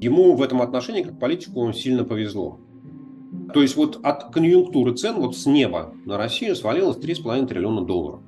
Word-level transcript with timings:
Ему 0.00 0.34
в 0.34 0.42
этом 0.42 0.60
отношении, 0.62 1.02
как 1.02 1.18
политику, 1.18 1.72
сильно 1.72 2.04
повезло. 2.04 2.58
То 3.54 3.62
есть 3.62 3.76
вот 3.76 3.98
от 4.02 4.32
конъюнктуры 4.32 4.94
цен 4.94 5.16
вот 5.16 5.36
с 5.36 5.46
неба 5.46 5.94
на 6.04 6.18
Россию 6.18 6.56
свалилось 6.56 6.98
3,5 6.98 7.46
триллиона 7.46 7.82
долларов. 7.82 8.20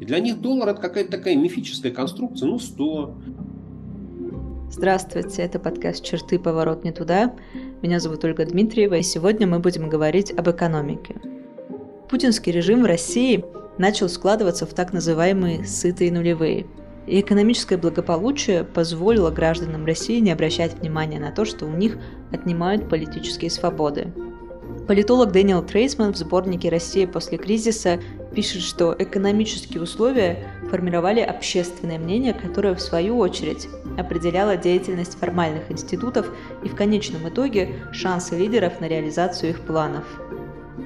И 0.00 0.04
для 0.04 0.18
них 0.18 0.40
доллар 0.40 0.70
это 0.70 0.80
какая-то 0.80 1.12
такая 1.12 1.36
мифическая 1.36 1.92
конструкция, 1.92 2.48
ну 2.48 2.58
100. 2.58 3.14
Здравствуйте, 4.70 5.42
это 5.42 5.60
подкаст 5.60 6.02
«Черты. 6.02 6.38
Поворот 6.38 6.82
не 6.82 6.92
туда». 6.92 7.34
Меня 7.82 8.00
зовут 8.00 8.24
Ольга 8.24 8.44
Дмитриева, 8.44 8.94
и 8.94 9.02
сегодня 9.02 9.46
мы 9.46 9.58
будем 9.60 9.88
говорить 9.88 10.32
об 10.36 10.48
экономике. 10.48 11.16
Путинский 12.08 12.52
режим 12.52 12.82
в 12.82 12.86
России 12.86 13.44
начал 13.78 14.08
складываться 14.08 14.66
в 14.66 14.74
так 14.74 14.92
называемые 14.92 15.64
«сытые 15.64 16.10
нулевые», 16.10 16.66
и 17.06 17.20
экономическое 17.20 17.76
благополучие 17.76 18.64
позволило 18.64 19.30
гражданам 19.30 19.84
России 19.84 20.20
не 20.20 20.30
обращать 20.30 20.74
внимания 20.74 21.18
на 21.18 21.32
то, 21.32 21.44
что 21.44 21.66
у 21.66 21.76
них 21.76 21.98
отнимают 22.30 22.88
политические 22.88 23.50
свободы. 23.50 24.12
Политолог 24.86 25.32
Дэниел 25.32 25.62
Трейсман 25.62 26.12
в 26.12 26.16
сборнике 26.16 26.68
«Россия 26.68 27.06
после 27.06 27.38
кризиса» 27.38 28.00
пишет, 28.34 28.62
что 28.62 28.94
экономические 28.98 29.82
условия 29.82 30.48
формировали 30.70 31.20
общественное 31.20 31.98
мнение, 31.98 32.32
которое 32.34 32.74
в 32.74 32.80
свою 32.80 33.18
очередь 33.18 33.68
определяло 33.96 34.56
деятельность 34.56 35.18
формальных 35.18 35.70
институтов 35.70 36.32
и 36.64 36.68
в 36.68 36.74
конечном 36.74 37.28
итоге 37.28 37.74
шансы 37.92 38.36
лидеров 38.36 38.80
на 38.80 38.88
реализацию 38.88 39.50
их 39.50 39.60
планов. 39.60 40.04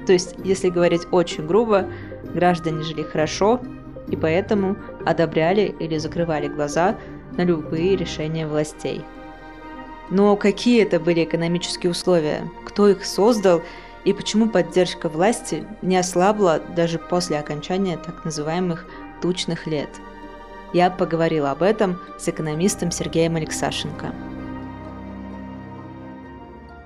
То 0.05 0.13
есть, 0.13 0.35
если 0.43 0.69
говорить 0.69 1.07
очень 1.11 1.47
грубо, 1.47 1.87
граждане 2.33 2.83
жили 2.83 3.03
хорошо, 3.03 3.61
и 4.09 4.15
поэтому 4.15 4.77
одобряли 5.05 5.75
или 5.79 5.97
закрывали 5.97 6.47
глаза 6.47 6.97
на 7.37 7.43
любые 7.43 7.95
решения 7.95 8.47
властей. 8.47 9.03
Но 10.09 10.35
какие 10.37 10.83
это 10.83 10.99
были 10.99 11.23
экономические 11.23 11.91
условия? 11.91 12.49
Кто 12.65 12.87
их 12.87 13.05
создал? 13.05 13.61
И 14.05 14.13
почему 14.13 14.49
поддержка 14.49 15.09
власти 15.09 15.65
не 15.81 15.97
ослабла 15.97 16.61
даже 16.75 16.97
после 16.97 17.37
окончания 17.37 17.97
так 17.97 18.23
называемых 18.23 18.85
тучных 19.21 19.67
лет? 19.67 19.89
Я 20.73 20.89
поговорила 20.89 21.51
об 21.51 21.61
этом 21.61 21.99
с 22.17 22.29
экономистом 22.29 22.91
Сергеем 22.91 23.35
Алексашенко. 23.35 24.13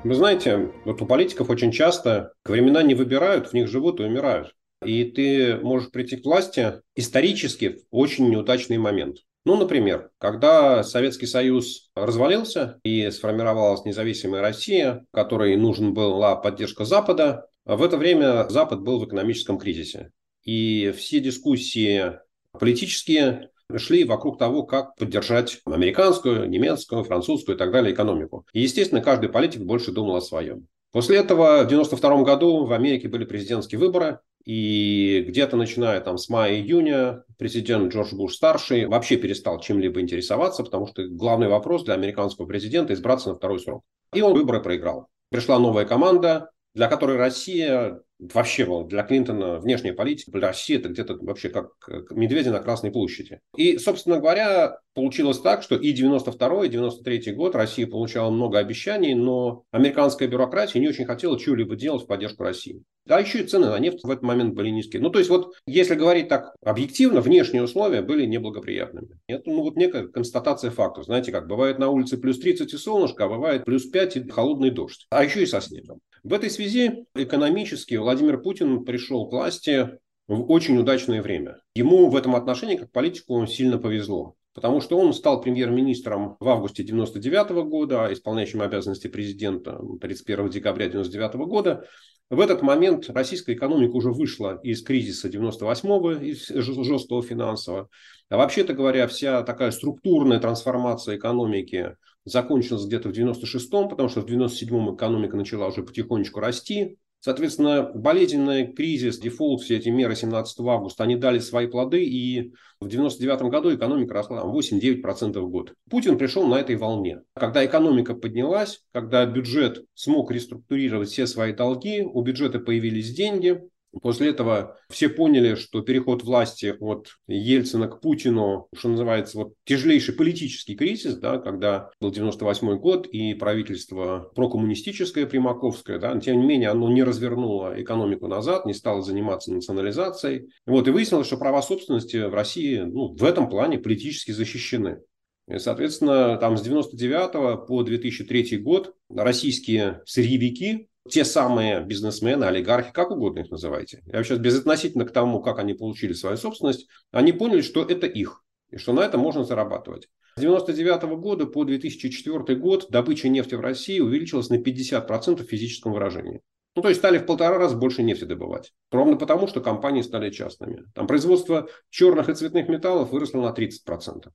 Вы 0.03 0.15
знаете, 0.15 0.71
вот 0.83 0.99
у 1.01 1.05
политиков 1.05 1.51
очень 1.51 1.71
часто 1.71 2.33
времена 2.43 2.81
не 2.81 2.95
выбирают, 2.95 3.49
в 3.49 3.53
них 3.53 3.67
живут 3.67 3.99
и 3.99 4.03
умирают. 4.03 4.55
И 4.83 5.03
ты 5.05 5.57
можешь 5.57 5.91
прийти 5.91 6.17
к 6.17 6.25
власти 6.25 6.81
исторически 6.95 7.79
в 7.91 7.95
очень 7.95 8.29
неудачный 8.29 8.77
момент. 8.77 9.17
Ну, 9.43 9.55
например, 9.55 10.11
когда 10.19 10.83
Советский 10.83 11.25
Союз 11.25 11.89
развалился 11.95 12.79
и 12.83 13.09
сформировалась 13.09 13.85
независимая 13.85 14.41
Россия, 14.41 15.05
которой 15.11 15.55
нужна 15.55 15.89
была 15.89 16.35
поддержка 16.35 16.85
Запада, 16.85 17.47
в 17.65 17.81
это 17.81 17.97
время 17.97 18.47
Запад 18.49 18.81
был 18.81 18.99
в 18.99 19.05
экономическом 19.05 19.57
кризисе. 19.57 20.11
И 20.43 20.93
все 20.95 21.19
дискуссии 21.19 22.19
политические 22.59 23.49
шли 23.77 24.03
вокруг 24.03 24.37
того, 24.37 24.63
как 24.63 24.95
поддержать 24.95 25.59
американскую, 25.65 26.49
немецкую, 26.49 27.03
французскую 27.03 27.55
и 27.55 27.59
так 27.59 27.71
далее 27.71 27.93
экономику. 27.93 28.45
И, 28.53 28.61
естественно, 28.61 29.01
каждый 29.01 29.29
политик 29.29 29.61
больше 29.61 29.91
думал 29.91 30.15
о 30.15 30.21
своем. 30.21 30.67
После 30.91 31.17
этого 31.17 31.63
в 31.63 31.65
1992 31.67 32.23
году 32.23 32.65
в 32.65 32.73
Америке 32.73 33.07
были 33.07 33.23
президентские 33.23 33.79
выборы, 33.79 34.19
и 34.45 35.23
где-то 35.27 35.57
начиная 35.57 36.01
там 36.01 36.17
с 36.17 36.29
мая-июня 36.29 37.23
президент 37.37 37.93
Джордж 37.93 38.13
Буш-старший 38.13 38.85
вообще 38.85 39.17
перестал 39.17 39.59
чем-либо 39.59 40.01
интересоваться, 40.01 40.63
потому 40.63 40.87
что 40.87 41.07
главный 41.07 41.47
вопрос 41.47 41.83
для 41.83 41.93
американского 41.93 42.45
президента– 42.45 42.93
избраться 42.95 43.29
на 43.29 43.35
второй 43.35 43.59
срок. 43.59 43.83
И 44.13 44.21
он 44.21 44.33
выборы 44.33 44.61
проиграл. 44.61 45.07
Пришла 45.29 45.59
новая 45.59 45.85
команда, 45.85 46.51
для 46.73 46.87
которой 46.87 47.17
Россия 47.17 48.01
вообще 48.21 48.85
для 48.85 49.03
Клинтона 49.03 49.59
внешняя 49.59 49.93
политика, 49.93 50.31
для 50.31 50.47
России 50.47 50.77
это 50.77 50.89
где-то 50.89 51.17
вообще 51.21 51.49
как 51.49 51.71
медведи 52.11 52.49
на 52.49 52.59
Красной 52.59 52.91
площади. 52.91 53.39
И, 53.57 53.77
собственно 53.77 54.19
говоря, 54.19 54.77
получилось 54.93 55.39
так, 55.39 55.63
что 55.63 55.75
и 55.75 55.91
92 55.91 56.65
и 56.65 56.69
93 56.69 57.33
год 57.33 57.55
Россия 57.55 57.87
получала 57.87 58.29
много 58.29 58.59
обещаний, 58.59 59.15
но 59.15 59.63
американская 59.71 60.27
бюрократия 60.27 60.79
не 60.79 60.87
очень 60.87 61.05
хотела 61.05 61.39
чего-либо 61.39 61.75
делать 61.75 62.03
в 62.03 62.07
поддержку 62.07 62.43
России. 62.43 62.83
Да, 63.05 63.19
еще 63.19 63.39
и 63.39 63.47
цены 63.47 63.67
на 63.67 63.79
нефть 63.79 64.03
в 64.03 64.09
этот 64.11 64.23
момент 64.23 64.53
были 64.53 64.69
низкие. 64.69 65.01
Ну, 65.01 65.09
то 65.09 65.17
есть, 65.17 65.31
вот, 65.31 65.53
если 65.65 65.95
говорить 65.95 66.27
так 66.27 66.53
объективно, 66.63 67.21
внешние 67.21 67.63
условия 67.63 68.03
были 68.03 68.27
неблагоприятными. 68.27 69.19
Это, 69.25 69.49
ну, 69.49 69.63
вот 69.63 69.75
некая 69.75 70.07
констатация 70.07 70.69
фактов. 70.69 71.05
Знаете, 71.05 71.31
как 71.31 71.47
бывает 71.47 71.79
на 71.79 71.89
улице 71.89 72.17
плюс 72.17 72.39
30 72.39 72.71
и 72.71 72.77
солнышко, 72.77 73.25
а 73.25 73.29
бывает 73.29 73.65
плюс 73.65 73.87
5 73.87 74.17
и 74.17 74.29
холодный 74.29 74.69
дождь. 74.69 75.07
А 75.09 75.23
еще 75.23 75.41
и 75.41 75.47
со 75.47 75.61
снегом. 75.61 75.99
В 76.23 76.33
этой 76.33 76.51
связи 76.51 77.05
экономически 77.15 77.95
Владимир 77.95 78.39
Путин 78.39 78.85
пришел 78.85 79.27
к 79.27 79.31
власти 79.31 79.97
в 80.27 80.51
очень 80.51 80.77
удачное 80.77 81.19
время. 81.19 81.57
Ему 81.73 82.09
в 82.09 82.15
этом 82.15 82.35
отношении, 82.35 82.75
как 82.75 82.91
политику, 82.91 83.43
сильно 83.47 83.79
повезло. 83.79 84.35
Потому 84.53 84.81
что 84.81 84.99
он 84.99 85.13
стал 85.13 85.41
премьер-министром 85.41 86.37
в 86.39 86.47
августе 86.47 86.83
1999 86.83 87.67
года, 87.67 88.05
а 88.05 88.13
исполняющим 88.13 88.61
обязанности 88.61 89.07
президента 89.07 89.79
31 89.99 90.49
декабря 90.49 90.85
1999 90.85 91.47
года. 91.49 91.87
В 92.29 92.39
этот 92.39 92.61
момент 92.61 93.09
российская 93.09 93.53
экономика 93.53 93.93
уже 93.93 94.11
вышла 94.11 94.59
из 94.61 94.83
кризиса 94.83 95.27
98-го, 95.27 96.11
из 96.11 96.47
жесткого 96.49 97.23
финансового. 97.23 97.89
А 98.29 98.37
вообще-то 98.37 98.73
говоря, 98.73 99.07
вся 99.07 99.41
такая 99.41 99.71
структурная 99.71 100.39
трансформация 100.39 101.17
экономики 101.17 101.95
закончилась 102.25 102.85
где-то 102.85 103.09
в 103.09 103.11
96-м, 103.11 103.89
потому 103.89 104.09
что 104.09 104.21
в 104.21 104.25
97-м 104.25 104.95
экономика 104.95 105.37
начала 105.37 105.67
уже 105.67 105.83
потихонечку 105.83 106.39
расти. 106.39 106.97
Соответственно, 107.23 107.83
болезненный 107.93 108.73
кризис, 108.73 109.19
дефолт, 109.19 109.61
все 109.61 109.77
эти 109.77 109.89
меры 109.89 110.15
17 110.15 110.59
августа, 110.61 111.03
они 111.03 111.15
дали 111.15 111.37
свои 111.37 111.67
плоды, 111.67 112.03
и 112.03 112.51
в 112.79 112.87
99 112.87 113.43
году 113.43 113.75
экономика 113.75 114.15
росла 114.15 114.41
8-9% 114.41 115.39
в 115.39 115.49
год. 115.49 115.75
Путин 115.87 116.17
пришел 116.17 116.47
на 116.47 116.55
этой 116.55 116.77
волне. 116.77 117.21
Когда 117.35 117.63
экономика 117.63 118.15
поднялась, 118.15 118.81
когда 118.91 119.23
бюджет 119.27 119.85
смог 119.93 120.31
реструктурировать 120.31 121.09
все 121.09 121.27
свои 121.27 121.53
долги, 121.53 122.01
у 122.01 122.23
бюджета 122.23 122.57
появились 122.57 123.13
деньги, 123.13 123.61
После 124.01 124.29
этого 124.29 124.77
все 124.89 125.09
поняли, 125.09 125.55
что 125.55 125.81
переход 125.81 126.23
власти 126.23 126.75
от 126.79 127.09
Ельцина 127.27 127.87
к 127.87 127.99
Путину, 127.99 128.67
что 128.73 128.89
называется, 128.89 129.37
вот 129.37 129.53
тяжелейший 129.65 130.15
политический 130.15 130.75
кризис, 130.75 131.17
да, 131.17 131.39
когда 131.39 131.89
был 131.99 132.11
98 132.11 132.77
год 132.77 133.07
и 133.07 133.33
правительство 133.33 134.31
прокоммунистическое, 134.33 135.25
примаковское, 135.25 135.99
да, 135.99 136.17
тем 136.19 136.39
не 136.39 136.45
менее 136.45 136.69
оно 136.69 136.89
не 136.89 137.03
развернуло 137.03 137.73
экономику 137.81 138.27
назад, 138.27 138.65
не 138.65 138.73
стало 138.73 139.01
заниматься 139.01 139.53
национализацией. 139.53 140.49
Вот, 140.65 140.87
и 140.87 140.91
выяснилось, 140.91 141.27
что 141.27 141.37
права 141.37 141.61
собственности 141.61 142.17
в 142.17 142.33
России 142.33 142.77
ну, 142.77 143.13
в 143.13 143.23
этом 143.25 143.49
плане 143.49 143.77
политически 143.77 144.31
защищены. 144.31 145.01
И, 145.49 145.57
соответственно, 145.59 146.37
там 146.37 146.55
с 146.55 146.61
99 146.61 147.67
по 147.67 147.83
2003 147.83 148.57
год 148.59 148.95
российские 149.09 150.01
сырьевики 150.05 150.87
те 151.09 151.25
самые 151.25 151.81
бизнесмены, 151.83 152.45
олигархи, 152.45 152.91
как 152.91 153.11
угодно 153.11 153.39
их 153.39 153.49
называйте. 153.49 154.01
Я 154.05 154.23
сейчас 154.23 154.39
безотносительно 154.39 155.05
к 155.05 155.11
тому, 155.11 155.41
как 155.41 155.59
они 155.59 155.73
получили 155.73 156.13
свою 156.13 156.37
собственность, 156.37 156.87
они 157.11 157.31
поняли, 157.31 157.61
что 157.61 157.83
это 157.83 158.07
их, 158.07 158.43
и 158.69 158.77
что 158.77 158.93
на 158.93 159.01
этом 159.01 159.21
можно 159.21 159.43
зарабатывать. 159.43 160.09
С 160.35 160.39
1999 160.39 161.19
года 161.19 161.45
по 161.45 161.65
2004 161.65 162.57
год 162.57 162.87
добыча 162.89 163.27
нефти 163.29 163.55
в 163.55 163.61
России 163.61 163.99
увеличилась 163.99 164.49
на 164.49 164.55
50% 164.55 165.43
в 165.43 165.49
физическом 165.49 165.91
выражении. 165.91 166.41
Ну, 166.75 166.81
то 166.81 166.87
есть 166.87 167.01
стали 167.01 167.17
в 167.17 167.25
полтора 167.25 167.57
раза 167.57 167.75
больше 167.75 168.01
нефти 168.01 168.23
добывать. 168.23 168.71
Ровно 168.91 169.17
потому, 169.17 169.47
что 169.47 169.59
компании 169.59 170.01
стали 170.01 170.29
частными. 170.29 170.85
Там 170.95 171.05
производство 171.05 171.67
черных 171.89 172.29
и 172.29 172.33
цветных 172.33 172.69
металлов 172.69 173.11
выросло 173.11 173.41
на 173.41 173.53
30%. 173.53 174.29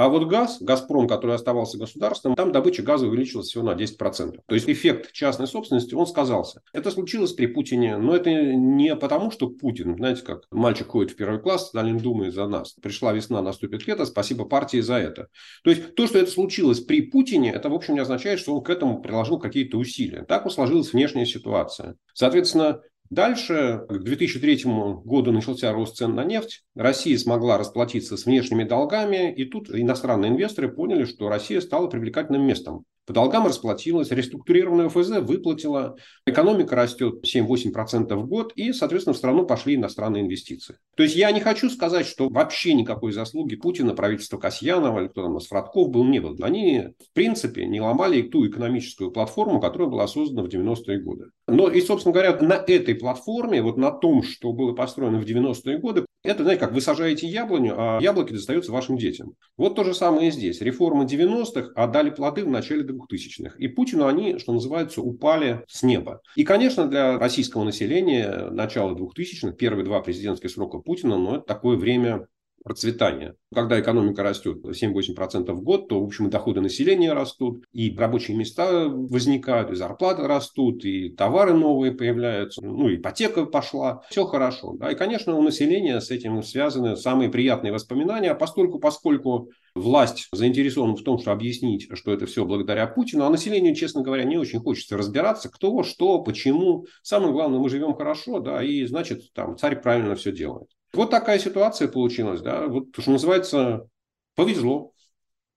А 0.00 0.08
вот 0.08 0.26
газ, 0.28 0.62
Газпром, 0.62 1.06
который 1.06 1.34
оставался 1.34 1.76
государством, 1.76 2.34
там 2.34 2.52
добыча 2.52 2.82
газа 2.82 3.06
увеличилась 3.06 3.48
всего 3.48 3.64
на 3.64 3.74
10%. 3.74 4.38
То 4.46 4.54
есть 4.54 4.66
эффект 4.66 5.12
частной 5.12 5.46
собственности, 5.46 5.94
он 5.94 6.06
сказался. 6.06 6.62
Это 6.72 6.90
случилось 6.90 7.34
при 7.34 7.44
Путине, 7.44 7.98
но 7.98 8.16
это 8.16 8.32
не 8.32 8.96
потому, 8.96 9.30
что 9.30 9.50
Путин, 9.50 9.96
знаете, 9.96 10.22
как 10.22 10.44
мальчик 10.50 10.86
ходит 10.86 11.12
в 11.12 11.16
первый 11.16 11.38
класс, 11.38 11.68
Сталин 11.68 11.98
думает 11.98 12.32
за 12.32 12.46
нас. 12.46 12.72
Пришла 12.80 13.12
весна, 13.12 13.42
наступит 13.42 13.86
лето, 13.86 14.06
спасибо 14.06 14.46
партии 14.46 14.80
за 14.80 14.94
это. 14.94 15.28
То 15.64 15.68
есть 15.68 15.94
то, 15.94 16.06
что 16.06 16.18
это 16.18 16.30
случилось 16.30 16.80
при 16.80 17.02
Путине, 17.02 17.52
это, 17.52 17.68
в 17.68 17.74
общем, 17.74 17.92
не 17.92 18.00
означает, 18.00 18.40
что 18.40 18.56
он 18.56 18.64
к 18.64 18.70
этому 18.70 19.02
приложил 19.02 19.38
какие-то 19.38 19.76
усилия. 19.76 20.24
Так 20.24 20.50
сложилась 20.50 20.94
внешняя 20.94 21.26
ситуация. 21.26 21.96
Соответственно, 22.14 22.80
Дальше, 23.10 23.84
к 23.88 23.98
2003 23.98 24.62
году 25.04 25.32
начался 25.32 25.72
рост 25.72 25.96
цен 25.96 26.14
на 26.14 26.24
нефть. 26.24 26.62
Россия 26.76 27.18
смогла 27.18 27.58
расплатиться 27.58 28.16
с 28.16 28.24
внешними 28.24 28.62
долгами. 28.62 29.34
И 29.34 29.44
тут 29.44 29.68
иностранные 29.68 30.30
инвесторы 30.30 30.68
поняли, 30.68 31.04
что 31.04 31.28
Россия 31.28 31.60
стала 31.60 31.88
привлекательным 31.88 32.46
местом 32.46 32.84
по 33.10 33.14
долгам 33.14 33.44
расплатилась, 33.44 34.12
реструктурированная 34.12 34.86
ОФЗ 34.86 35.18
выплатила, 35.18 35.96
экономика 36.26 36.76
растет 36.76 37.24
7-8% 37.26 38.14
в 38.14 38.28
год, 38.28 38.52
и, 38.54 38.72
соответственно, 38.72 39.14
в 39.14 39.16
страну 39.16 39.44
пошли 39.44 39.74
иностранные 39.74 40.22
инвестиции. 40.22 40.76
То 40.96 41.02
есть 41.02 41.16
я 41.16 41.32
не 41.32 41.40
хочу 41.40 41.70
сказать, 41.70 42.06
что 42.06 42.28
вообще 42.28 42.72
никакой 42.72 43.10
заслуги 43.10 43.56
Путина, 43.56 43.94
правительства 43.94 44.38
Касьянова 44.38 45.00
или 45.00 45.08
кто 45.08 45.24
там, 45.24 45.40
Фродков 45.40 45.90
был, 45.90 46.04
не 46.04 46.20
был. 46.20 46.36
Они, 46.40 46.90
в 47.00 47.12
принципе, 47.12 47.66
не 47.66 47.80
ломали 47.80 48.22
ту 48.22 48.46
экономическую 48.46 49.10
платформу, 49.10 49.60
которая 49.60 49.88
была 49.88 50.06
создана 50.06 50.44
в 50.44 50.46
90-е 50.46 51.00
годы. 51.00 51.30
Но 51.48 51.68
и, 51.68 51.80
собственно 51.80 52.12
говоря, 52.12 52.38
на 52.40 52.54
этой 52.54 52.94
платформе, 52.94 53.60
вот 53.60 53.76
на 53.76 53.90
том, 53.90 54.22
что 54.22 54.52
было 54.52 54.72
построено 54.72 55.18
в 55.18 55.24
90-е 55.24 55.78
годы, 55.78 56.04
это, 56.22 56.42
знаете, 56.42 56.60
как 56.60 56.74
вы 56.74 56.82
сажаете 56.82 57.26
яблоню, 57.26 57.74
а 57.78 57.98
яблоки 58.00 58.34
достаются 58.34 58.72
вашим 58.72 58.98
детям. 58.98 59.32
Вот 59.56 59.74
то 59.74 59.84
же 59.84 59.94
самое 59.94 60.28
и 60.28 60.30
здесь. 60.30 60.60
Реформы 60.60 61.06
90-х 61.06 61.70
отдали 61.74 62.10
плоды 62.10 62.44
в 62.44 62.50
начале 62.50 62.82
2000-х. 63.10 63.56
И 63.58 63.68
Путину 63.68 64.06
они, 64.06 64.38
что 64.38 64.52
называется, 64.52 65.02
упали 65.02 65.64
с 65.68 65.82
неба. 65.82 66.20
И, 66.36 66.44
конечно, 66.44 66.86
для 66.86 67.18
российского 67.18 67.64
населения 67.64 68.48
начало 68.50 68.94
2000-х, 68.94 69.52
первые 69.52 69.84
два 69.84 70.00
президентских 70.00 70.50
срока 70.50 70.78
Путина, 70.78 71.16
ну, 71.16 71.36
это 71.36 71.44
такое 71.44 71.76
время 71.76 72.26
процветания. 72.64 73.34
Когда 73.54 73.80
экономика 73.80 74.22
растет 74.22 74.64
7-8% 74.64 75.52
в 75.52 75.62
год, 75.62 75.88
то, 75.88 76.00
в 76.00 76.04
общем, 76.04 76.28
и 76.28 76.30
доходы 76.30 76.60
населения 76.60 77.12
растут, 77.12 77.64
и 77.72 77.94
рабочие 77.96 78.36
места 78.36 78.88
возникают, 78.88 79.70
и 79.70 79.76
зарплаты 79.76 80.26
растут, 80.26 80.84
и 80.84 81.10
товары 81.10 81.54
новые 81.54 81.92
появляются, 81.92 82.64
ну, 82.64 82.94
ипотека 82.94 83.46
пошла, 83.46 84.02
все 84.10 84.24
хорошо. 84.24 84.74
Да? 84.78 84.92
И, 84.92 84.94
конечно, 84.94 85.34
у 85.36 85.42
населения 85.42 86.00
с 86.00 86.10
этим 86.10 86.42
связаны 86.42 86.96
самые 86.96 87.30
приятные 87.30 87.72
воспоминания, 87.72 88.30
а 88.30 88.34
постольку, 88.34 88.78
поскольку 88.78 89.50
власть 89.80 90.28
заинтересована 90.32 90.96
в 90.96 91.02
том, 91.02 91.18
чтобы 91.18 91.32
объяснить, 91.32 91.88
что 91.94 92.12
это 92.12 92.26
все 92.26 92.44
благодаря 92.44 92.86
Путину, 92.86 93.24
а 93.24 93.30
населению, 93.30 93.74
честно 93.74 94.02
говоря, 94.02 94.24
не 94.24 94.36
очень 94.36 94.60
хочется 94.60 94.96
разбираться, 94.96 95.48
кто, 95.48 95.82
что, 95.82 96.22
почему. 96.22 96.86
Самое 97.02 97.32
главное, 97.32 97.58
мы 97.58 97.68
живем 97.68 97.94
хорошо, 97.94 98.40
да, 98.40 98.62
и, 98.62 98.84
значит, 98.84 99.32
там 99.32 99.56
царь 99.56 99.80
правильно 99.80 100.14
все 100.14 100.32
делает. 100.32 100.68
Вот 100.92 101.10
такая 101.10 101.38
ситуация 101.38 101.88
получилась, 101.88 102.40
да, 102.40 102.66
вот, 102.66 102.88
что 102.98 103.10
называется, 103.10 103.88
повезло. 104.34 104.92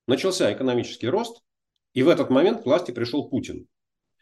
Начался 0.07 0.51
экономический 0.51 1.07
рост, 1.07 1.41
и 1.93 2.03
в 2.03 2.09
этот 2.09 2.29
момент 2.29 2.63
к 2.63 2.65
власти 2.65 2.91
пришел 2.91 3.29
Путин. 3.29 3.67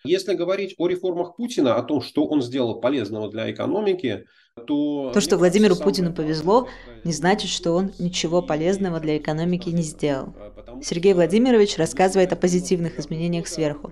Если 0.03 0.33
говорить 0.33 0.75
о 0.77 0.88
реформах 0.88 1.36
Путина, 1.36 1.75
о 1.75 1.83
том, 1.83 2.01
что 2.01 2.25
он 2.25 2.42
сделал 2.42 2.80
полезного 2.80 3.30
для 3.30 3.51
экономики, 3.51 4.25
то... 4.68 5.12
То, 5.13 5.21
что 5.21 5.38
Владимиру 5.38 5.75
Путину 5.75 6.13
повезло, 6.13 6.68
не 7.03 7.13
значит, 7.13 7.50
что 7.50 7.74
он 7.74 7.92
ничего 8.00 8.42
полезного 8.42 9.00
для 9.00 9.18
экономики 9.18 9.69
не 9.69 9.81
сделал. 9.81 10.36
Сергей 10.83 11.13
Владимирович 11.13 11.77
рассказывает 11.77 12.33
о 12.33 12.36
позитивных 12.36 13.00
изменениях 13.00 13.48
сверху. 13.48 13.92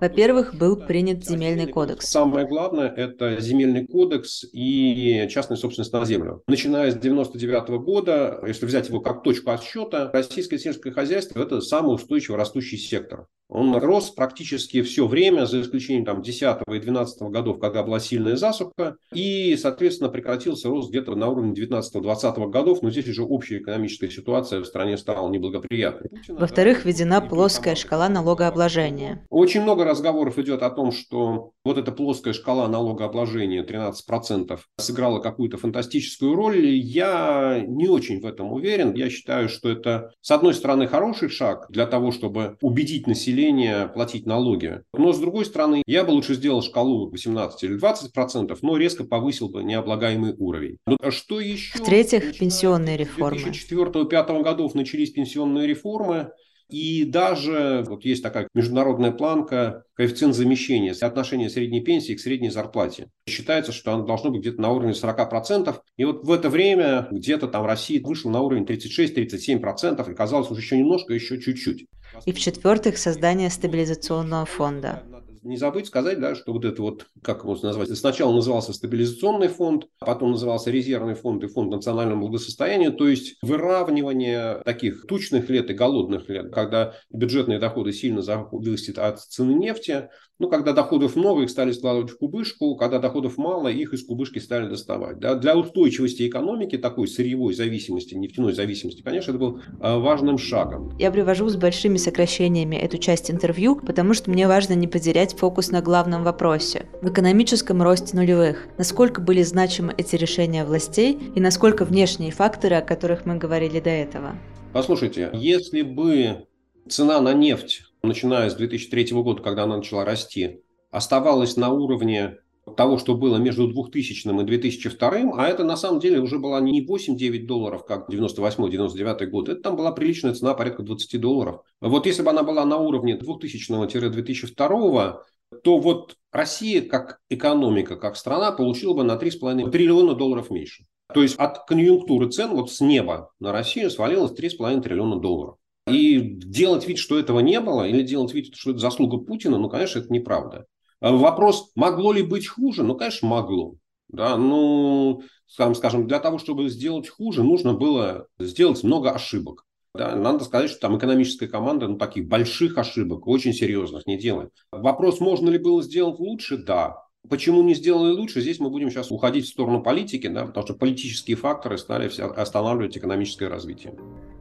Во-первых, 0.00 0.54
был 0.54 0.76
принят 0.76 1.24
земельный 1.24 1.66
кодекс. 1.66 2.08
Самое 2.08 2.46
главное– 2.46 2.88
это 2.96 3.40
земельный 3.40 3.86
кодекс 3.86 4.44
и 4.52 5.28
частная 5.30 5.56
собственность 5.56 5.92
на 5.92 6.04
землю. 6.04 6.42
Начиная 6.46 6.90
с 6.90 6.96
1999 6.96 7.84
года, 7.84 8.40
если 8.46 8.66
взять 8.66 8.88
его 8.88 9.00
как 9.00 9.22
точку 9.22 9.50
отсчета, 9.50 10.10
российское 10.12 10.58
сельское 10.58 10.92
хозяйство– 10.92 11.38
это 11.40 11.60
самый 11.60 11.94
устойчиво 11.94 12.36
растущий 12.36 12.78
сектор. 12.78 13.26
Он 13.54 13.76
рос 13.76 14.10
практически 14.10 14.82
все 14.82 15.06
время, 15.06 15.46
за 15.46 15.60
исключением 15.60 16.04
там, 16.04 16.22
10 16.22 16.56
и 16.72 16.78
12 16.80 17.22
годов, 17.30 17.60
когда 17.60 17.84
была 17.84 18.00
сильная 18.00 18.34
засуха, 18.34 18.96
и, 19.12 19.56
соответственно, 19.56 20.10
прекратился 20.10 20.68
рост 20.68 20.90
где-то 20.90 21.14
на 21.14 21.28
уровне 21.28 21.52
19-20 21.52 22.50
годов, 22.50 22.82
но 22.82 22.90
здесь 22.90 23.06
уже 23.06 23.22
общая 23.22 23.58
экономическая 23.58 24.10
ситуация 24.10 24.60
в 24.60 24.64
стране 24.64 24.96
стала 24.96 25.30
неблагоприятной. 25.30 26.10
Во-вторых, 26.26 26.84
введена 26.84 27.20
плоская 27.20 27.76
шкала 27.76 28.08
налогообложения. 28.08 29.24
Очень 29.30 29.62
много 29.62 29.84
разговоров 29.84 30.36
идет 30.40 30.64
о 30.64 30.70
том, 30.70 30.90
что 30.90 31.52
вот 31.64 31.78
эта 31.78 31.92
плоская 31.92 32.34
шкала 32.34 32.66
налогообложения 32.66 33.64
13% 33.64 34.58
сыграла 34.78 35.20
какую-то 35.20 35.58
фантастическую 35.58 36.34
роль. 36.34 36.66
Я 36.66 37.62
не 37.64 37.86
очень 37.86 38.20
в 38.20 38.26
этом 38.26 38.52
уверен. 38.52 38.94
Я 38.94 39.10
считаю, 39.10 39.48
что 39.48 39.70
это, 39.70 40.10
с 40.20 40.32
одной 40.32 40.54
стороны, 40.54 40.88
хороший 40.88 41.28
шаг 41.28 41.66
для 41.68 41.86
того, 41.86 42.10
чтобы 42.10 42.56
убедить 42.60 43.06
население 43.06 43.43
населения 43.44 43.88
платить 43.88 44.26
налоги. 44.26 44.80
Но, 44.92 45.12
с 45.12 45.18
другой 45.18 45.44
стороны, 45.44 45.82
я 45.86 46.04
бы 46.04 46.10
лучше 46.10 46.34
сделал 46.34 46.62
шкалу 46.62 47.10
18 47.10 47.62
или 47.64 47.76
20 47.76 48.12
процентов, 48.12 48.62
но 48.62 48.76
резко 48.76 49.04
повысил 49.04 49.48
бы 49.48 49.62
необлагаемый 49.62 50.34
уровень. 50.36 50.78
Но 50.86 50.96
ну, 51.00 51.08
а 51.08 51.10
что 51.10 51.40
еще? 51.40 51.78
В-третьих, 51.78 52.38
пенсионные 52.38 52.96
реформы. 52.96 53.38
С 53.38 53.70
2004-2005 53.70 54.42
годов 54.42 54.74
начались 54.74 55.10
пенсионные 55.10 55.66
реформы. 55.66 56.30
И 56.70 57.04
даже 57.04 57.84
вот 57.86 58.06
есть 58.06 58.22
такая 58.22 58.48
международная 58.54 59.12
планка, 59.12 59.84
коэффициент 59.92 60.34
замещения, 60.34 60.94
соотношение 60.94 61.50
средней 61.50 61.82
пенсии 61.82 62.14
к 62.14 62.20
средней 62.20 62.48
зарплате. 62.48 63.10
Считается, 63.28 63.70
что 63.70 63.92
оно 63.92 64.06
должно 64.06 64.30
быть 64.30 64.40
где-то 64.40 64.62
на 64.62 64.70
уровне 64.70 64.92
40%. 64.92 65.76
И 65.98 66.04
вот 66.04 66.24
в 66.24 66.32
это 66.32 66.48
время 66.48 67.06
где-то 67.10 67.48
там 67.48 67.66
Россия 67.66 68.00
вышла 68.02 68.30
на 68.30 68.40
уровень 68.40 68.64
36-37%, 68.64 70.10
и 70.10 70.14
казалось 70.14 70.50
уже 70.50 70.62
еще 70.62 70.78
немножко, 70.78 71.12
еще 71.12 71.38
чуть-чуть. 71.38 71.86
И 72.26 72.32
в-четвертых, 72.32 72.98
создание 72.98 73.50
стабилизационного 73.50 74.46
фонда. 74.46 75.02
Не 75.42 75.58
забыть 75.58 75.88
сказать, 75.88 76.20
да, 76.20 76.34
что 76.34 76.54
вот 76.54 76.64
это 76.64 76.80
вот, 76.80 77.06
как 77.22 77.42
его 77.42 77.54
назвать, 77.62 77.94
сначала 77.98 78.32
назывался 78.32 78.72
стабилизационный 78.72 79.48
фонд, 79.48 79.84
а 80.00 80.06
потом 80.06 80.30
назывался 80.30 80.70
резервный 80.70 81.14
фонд 81.14 81.44
и 81.44 81.48
фонд 81.48 81.70
национального 81.70 82.18
благосостояния, 82.20 82.90
то 82.90 83.06
есть 83.06 83.36
выравнивание 83.42 84.62
таких 84.64 85.06
тучных 85.06 85.50
лет 85.50 85.68
и 85.68 85.74
голодных 85.74 86.30
лет, 86.30 86.50
когда 86.50 86.94
бюджетные 87.12 87.58
доходы 87.58 87.92
сильно 87.92 88.22
зависят 88.22 88.98
от 88.98 89.20
цены 89.20 89.52
нефти, 89.52 90.08
ну, 90.40 90.48
когда 90.48 90.72
доходов 90.72 91.14
много, 91.14 91.42
их 91.42 91.50
стали 91.50 91.70
складывать 91.70 92.10
в 92.10 92.18
кубышку, 92.18 92.74
когда 92.76 92.98
доходов 92.98 93.38
мало, 93.38 93.68
их 93.68 93.92
из 93.92 94.04
кубышки 94.04 94.40
стали 94.40 94.68
доставать. 94.68 95.20
Да? 95.20 95.36
Для 95.36 95.56
устойчивости 95.56 96.26
экономики, 96.28 96.76
такой 96.76 97.06
сырьевой 97.06 97.54
зависимости, 97.54 98.14
нефтяной 98.14 98.52
зависимости, 98.52 99.02
конечно, 99.02 99.30
это 99.30 99.38
был 99.38 99.60
а, 99.80 99.98
важным 99.98 100.38
шагом. 100.38 100.96
Я 100.98 101.12
привожу 101.12 101.48
с 101.48 101.56
большими 101.56 101.98
сокращениями 101.98 102.74
эту 102.74 102.98
часть 102.98 103.30
интервью, 103.30 103.76
потому 103.76 104.12
что 104.12 104.30
мне 104.30 104.48
важно 104.48 104.74
не 104.74 104.88
потерять 104.88 105.36
фокус 105.38 105.70
на 105.70 105.80
главном 105.80 106.24
вопросе. 106.24 106.86
В 107.00 107.10
экономическом 107.10 107.80
росте 107.80 108.16
нулевых. 108.16 108.66
Насколько 108.76 109.20
были 109.20 109.42
значимы 109.42 109.94
эти 109.96 110.16
решения 110.16 110.64
властей 110.64 111.16
и 111.34 111.40
насколько 111.40 111.84
внешние 111.84 112.32
факторы, 112.32 112.76
о 112.76 112.82
которых 112.82 113.24
мы 113.24 113.36
говорили 113.36 113.78
до 113.78 113.90
этого? 113.90 114.34
Послушайте, 114.72 115.30
если 115.32 115.82
бы 115.82 116.46
цена 116.88 117.20
на 117.20 117.32
нефть 117.32 117.82
начиная 118.04 118.50
с 118.50 118.54
2003 118.54 119.12
года, 119.12 119.42
когда 119.42 119.64
она 119.64 119.76
начала 119.76 120.04
расти, 120.04 120.62
оставалась 120.90 121.56
на 121.56 121.70
уровне 121.70 122.38
того, 122.76 122.98
что 122.98 123.14
было 123.14 123.36
между 123.36 123.68
2000 123.68 124.28
и 124.28 124.44
2002, 124.44 125.10
а 125.36 125.48
это 125.48 125.64
на 125.64 125.76
самом 125.76 126.00
деле 126.00 126.20
уже 126.20 126.38
была 126.38 126.60
не 126.60 126.86
8-9 126.86 127.46
долларов, 127.46 127.84
как 127.84 128.08
98-99 128.08 129.26
год, 129.26 129.48
это 129.48 129.60
там 129.60 129.74
была 129.76 129.92
приличная 129.92 130.34
цена, 130.34 130.54
порядка 130.54 130.82
20 130.82 131.20
долларов. 131.20 131.60
Вот 131.80 132.06
если 132.06 132.22
бы 132.22 132.30
она 132.30 132.42
была 132.42 132.64
на 132.64 132.78
уровне 132.78 133.18
2000-2002, 133.18 135.18
то 135.62 135.78
вот 135.78 136.16
Россия 136.32 136.82
как 136.82 137.20
экономика, 137.28 137.96
как 137.96 138.16
страна 138.16 138.50
получила 138.52 138.94
бы 138.94 139.04
на 139.04 139.16
3,5 139.16 139.70
триллиона 139.70 140.14
долларов 140.14 140.50
меньше. 140.50 140.86
То 141.12 141.22
есть 141.22 141.36
от 141.36 141.66
конъюнктуры 141.66 142.30
цен 142.30 142.50
вот 142.50 142.72
с 142.72 142.80
неба 142.80 143.30
на 143.38 143.52
Россию 143.52 143.90
свалилось 143.90 144.32
3,5 144.32 144.80
триллиона 144.80 145.20
долларов. 145.20 145.58
И 145.86 146.18
делать 146.18 146.86
вид, 146.88 146.98
что 146.98 147.18
этого 147.18 147.40
не 147.40 147.60
было, 147.60 147.86
или 147.86 148.02
делать 148.02 148.32
вид, 148.32 148.54
что 148.54 148.70
это 148.70 148.80
заслуга 148.80 149.18
Путина, 149.18 149.58
ну, 149.58 149.68
конечно, 149.68 149.98
это 149.98 150.12
неправда. 150.12 150.66
А 151.00 151.12
вопрос, 151.12 151.70
могло 151.74 152.12
ли 152.12 152.22
быть 152.22 152.46
хуже? 152.46 152.82
Ну, 152.82 152.96
конечно, 152.96 153.28
могло. 153.28 153.76
Да, 154.08 154.36
ну, 154.36 155.22
скажем, 155.46 156.06
для 156.06 156.20
того, 156.20 156.38
чтобы 156.38 156.68
сделать 156.68 157.08
хуже, 157.08 157.42
нужно 157.42 157.74
было 157.74 158.28
сделать 158.38 158.82
много 158.82 159.10
ошибок. 159.10 159.64
Да, 159.94 160.16
надо 160.16 160.44
сказать, 160.44 160.70
что 160.70 160.80
там 160.80 160.98
экономическая 160.98 161.46
команда 161.46 161.86
ну, 161.86 161.98
таких 161.98 162.26
больших 162.26 162.78
ошибок, 162.78 163.26
очень 163.28 163.52
серьезных, 163.52 164.06
не 164.06 164.18
делает. 164.18 164.50
Вопрос, 164.72 165.20
можно 165.20 165.50
ли 165.50 165.58
было 165.58 165.82
сделать 165.82 166.18
лучше? 166.18 166.56
Да. 166.56 167.03
Почему 167.28 167.62
не 167.62 167.74
сделали 167.74 168.12
лучше? 168.12 168.42
Здесь 168.42 168.60
мы 168.60 168.68
будем 168.68 168.90
сейчас 168.90 169.10
уходить 169.10 169.46
в 169.46 169.48
сторону 169.48 169.82
политики, 169.82 170.26
да, 170.26 170.44
потому 170.44 170.66
что 170.66 170.74
политические 170.74 171.38
факторы 171.38 171.78
стали 171.78 172.10
останавливать 172.20 172.98
экономическое 172.98 173.48
развитие. 173.48 173.94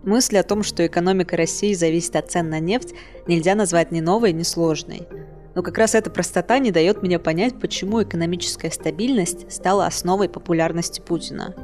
Мысль 0.03 0.37
о 0.37 0.43
том, 0.43 0.63
что 0.63 0.85
экономика 0.85 1.37
России 1.37 1.73
зависит 1.73 2.17
от 2.17 2.29
цен 2.29 2.49
на 2.49 2.59
нефть, 2.59 2.93
нельзя 3.25 3.55
назвать 3.55 3.91
ни 3.91 4.01
новой, 4.01 4.33
ни 4.33 4.43
сложной. 4.43 5.07
Но 5.55 5.63
как 5.63 5.77
раз 5.77 5.95
эта 5.95 6.09
простота 6.09 6.59
не 6.59 6.71
дает 6.71 7.01
мне 7.03 7.19
понять, 7.19 7.57
почему 7.57 8.03
экономическая 8.03 8.69
стабильность 8.69 9.49
стала 9.49 9.85
основой 9.85 10.27
популярности 10.27 10.99
Путина. 10.99 11.55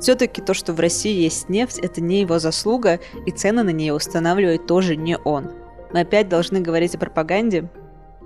Все-таки 0.00 0.40
то, 0.40 0.54
что 0.54 0.72
в 0.72 0.78
России 0.78 1.22
есть 1.22 1.48
нефть, 1.48 1.80
это 1.80 2.00
не 2.00 2.20
его 2.20 2.38
заслуга, 2.38 3.00
и 3.26 3.32
цены 3.32 3.64
на 3.64 3.70
нее 3.70 3.92
устанавливает 3.92 4.66
тоже 4.66 4.94
не 4.94 5.18
он. 5.18 5.50
Мы 5.92 6.00
опять 6.00 6.28
должны 6.28 6.60
говорить 6.60 6.94
о 6.94 6.98
пропаганде, 6.98 7.68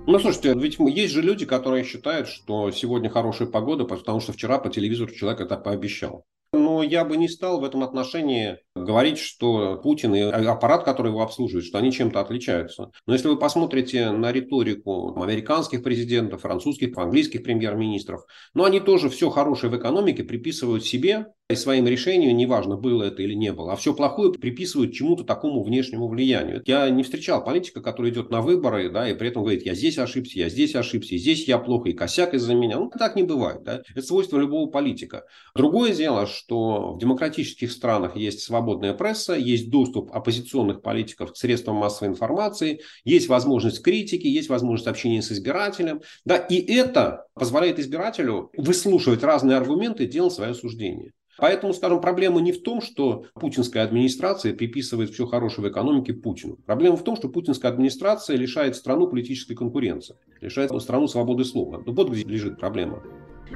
ну, 0.07 0.19
слушайте, 0.19 0.53
ведь 0.55 0.77
есть 0.79 1.13
же 1.13 1.21
люди, 1.21 1.45
которые 1.45 1.83
считают, 1.83 2.27
что 2.27 2.71
сегодня 2.71 3.09
хорошая 3.09 3.47
погода, 3.47 3.85
потому 3.85 4.19
что 4.19 4.33
вчера 4.33 4.59
по 4.59 4.69
телевизору 4.69 5.11
человек 5.11 5.41
это 5.41 5.57
пообещал. 5.57 6.25
Но 6.53 6.83
я 6.83 7.03
бы 7.03 7.17
не 7.17 7.27
стал 7.27 7.59
в 7.59 7.65
этом 7.65 7.83
отношении 7.83 8.57
говорить, 8.75 9.17
что 9.17 9.77
Путин 9.77 10.15
и 10.15 10.21
аппарат, 10.21 10.83
который 10.83 11.09
его 11.09 11.21
обслуживает, 11.21 11.65
что 11.65 11.79
они 11.79 11.91
чем-то 11.91 12.21
отличаются. 12.21 12.91
Но 13.05 13.13
если 13.13 13.27
вы 13.27 13.37
посмотрите 13.37 14.11
на 14.11 14.31
риторику 14.31 15.21
американских 15.21 15.83
президентов, 15.83 16.41
французских, 16.41 16.97
английских 16.97 17.43
премьер-министров, 17.43 18.21
ну, 18.53 18.63
они 18.63 18.79
тоже 18.79 19.09
все 19.09 19.29
хорошее 19.29 19.71
в 19.71 19.77
экономике 19.77 20.23
приписывают 20.23 20.85
себе 20.85 21.25
и 21.47 21.55
своим 21.55 21.87
решениям, 21.87 22.35
неважно, 22.35 22.75
было 22.75 23.03
это 23.03 23.21
или 23.21 23.35
не 23.35 23.53
было, 23.53 23.73
а 23.73 23.75
все 23.75 23.93
плохое 23.93 24.33
приписывают 24.33 24.93
чему-то 24.93 25.23
такому 25.23 25.61
внешнему 25.63 26.07
влиянию. 26.07 26.63
Я 26.65 26.89
не 26.89 27.03
встречал 27.03 27.43
политика, 27.43 27.81
который 27.81 28.09
идет 28.09 28.31
на 28.31 28.41
выборы, 28.41 28.89
да, 28.89 29.07
и 29.07 29.13
при 29.13 29.27
этом 29.27 29.43
говорит, 29.43 29.63
я 29.63 29.75
здесь 29.75 29.99
ошибся, 29.99 30.39
я 30.39 30.49
здесь 30.49 30.73
ошибся, 30.73 31.13
и 31.13 31.19
здесь 31.19 31.47
я 31.47 31.59
плохо, 31.59 31.89
и 31.89 31.93
косяк 31.93 32.33
из-за 32.33 32.55
меня. 32.55 32.79
Ну, 32.79 32.89
так 32.89 33.15
не 33.15 33.21
бывает, 33.21 33.61
да. 33.63 33.83
Это 33.87 34.01
свойство 34.01 34.39
любого 34.39 34.67
политика. 34.71 35.25
Другое 35.53 35.93
дело, 35.93 36.25
что 36.25 36.93
в 36.93 36.99
демократических 36.99 37.71
странах 37.71 38.15
есть 38.15 38.41
свободная 38.41 38.95
пресса, 38.95 39.35
есть 39.35 39.69
доступ 39.69 40.11
оппозиционных 40.15 40.81
политиков 40.81 41.33
к 41.33 41.37
средствам 41.37 41.75
массовой 41.75 42.09
информации, 42.09 42.81
есть 43.03 43.29
возможность 43.29 43.83
критики, 43.83 44.25
есть 44.25 44.49
возможность 44.49 44.87
общения 44.87 45.21
с 45.21 45.31
избирателем, 45.31 46.01
да, 46.25 46.37
и 46.37 46.55
это 46.73 47.27
позволяет 47.35 47.77
избирателю 47.77 48.49
выслушивать 48.57 49.21
разные 49.21 49.57
аргументы 49.57 50.05
и 50.05 50.07
делать 50.07 50.33
свое 50.33 50.55
суждение. 50.55 51.11
Поэтому, 51.37 51.73
скажем, 51.73 52.01
проблема 52.01 52.39
не 52.39 52.51
в 52.51 52.61
том, 52.61 52.81
что 52.81 53.25
путинская 53.35 53.83
администрация 53.83 54.53
приписывает 54.53 55.09
все 55.09 55.25
хорошее 55.25 55.67
в 55.67 55.71
экономике 55.71 56.13
Путину. 56.13 56.57
Проблема 56.65 56.95
в 56.95 57.03
том, 57.03 57.15
что 57.15 57.29
путинская 57.29 57.71
администрация 57.71 58.37
лишает 58.37 58.75
страну 58.75 59.07
политической 59.07 59.55
конкуренции, 59.55 60.15
лишает 60.41 60.71
страну 60.81 61.07
свободы 61.07 61.43
слова. 61.43 61.81
Ну, 61.85 61.93
вот 61.93 62.09
где 62.09 62.23
лежит 62.23 62.59
проблема. 62.59 63.03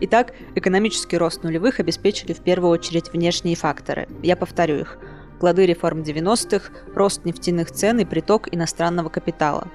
Итак, 0.01 0.33
экономический 0.55 1.17
рост 1.17 1.43
нулевых 1.43 1.79
обеспечили 1.79 2.33
в 2.33 2.41
первую 2.41 2.71
очередь 2.71 3.11
внешние 3.11 3.55
факторы. 3.55 4.07
Я 4.23 4.35
повторю 4.35 4.77
их. 4.77 4.99
Плоды 5.39 5.65
реформ 5.65 6.01
90-х, 6.01 6.71
рост 6.93 7.25
нефтяных 7.25 7.71
цен 7.71 7.99
и 7.99 8.05
приток 8.05 8.53
иностранного 8.53 9.09
капитала. 9.09 9.67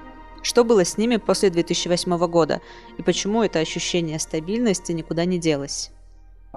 Что 0.43 0.63
было 0.63 0.85
с 0.85 0.97
ними 0.99 1.17
после 1.17 1.49
2008 1.49 2.17
года 2.27 2.61
и 2.99 3.01
почему 3.01 3.41
это 3.41 3.59
ощущение 3.59 4.19
стабильности 4.19 4.91
никуда 4.91 5.25
не 5.25 5.39
делось? 5.39 5.91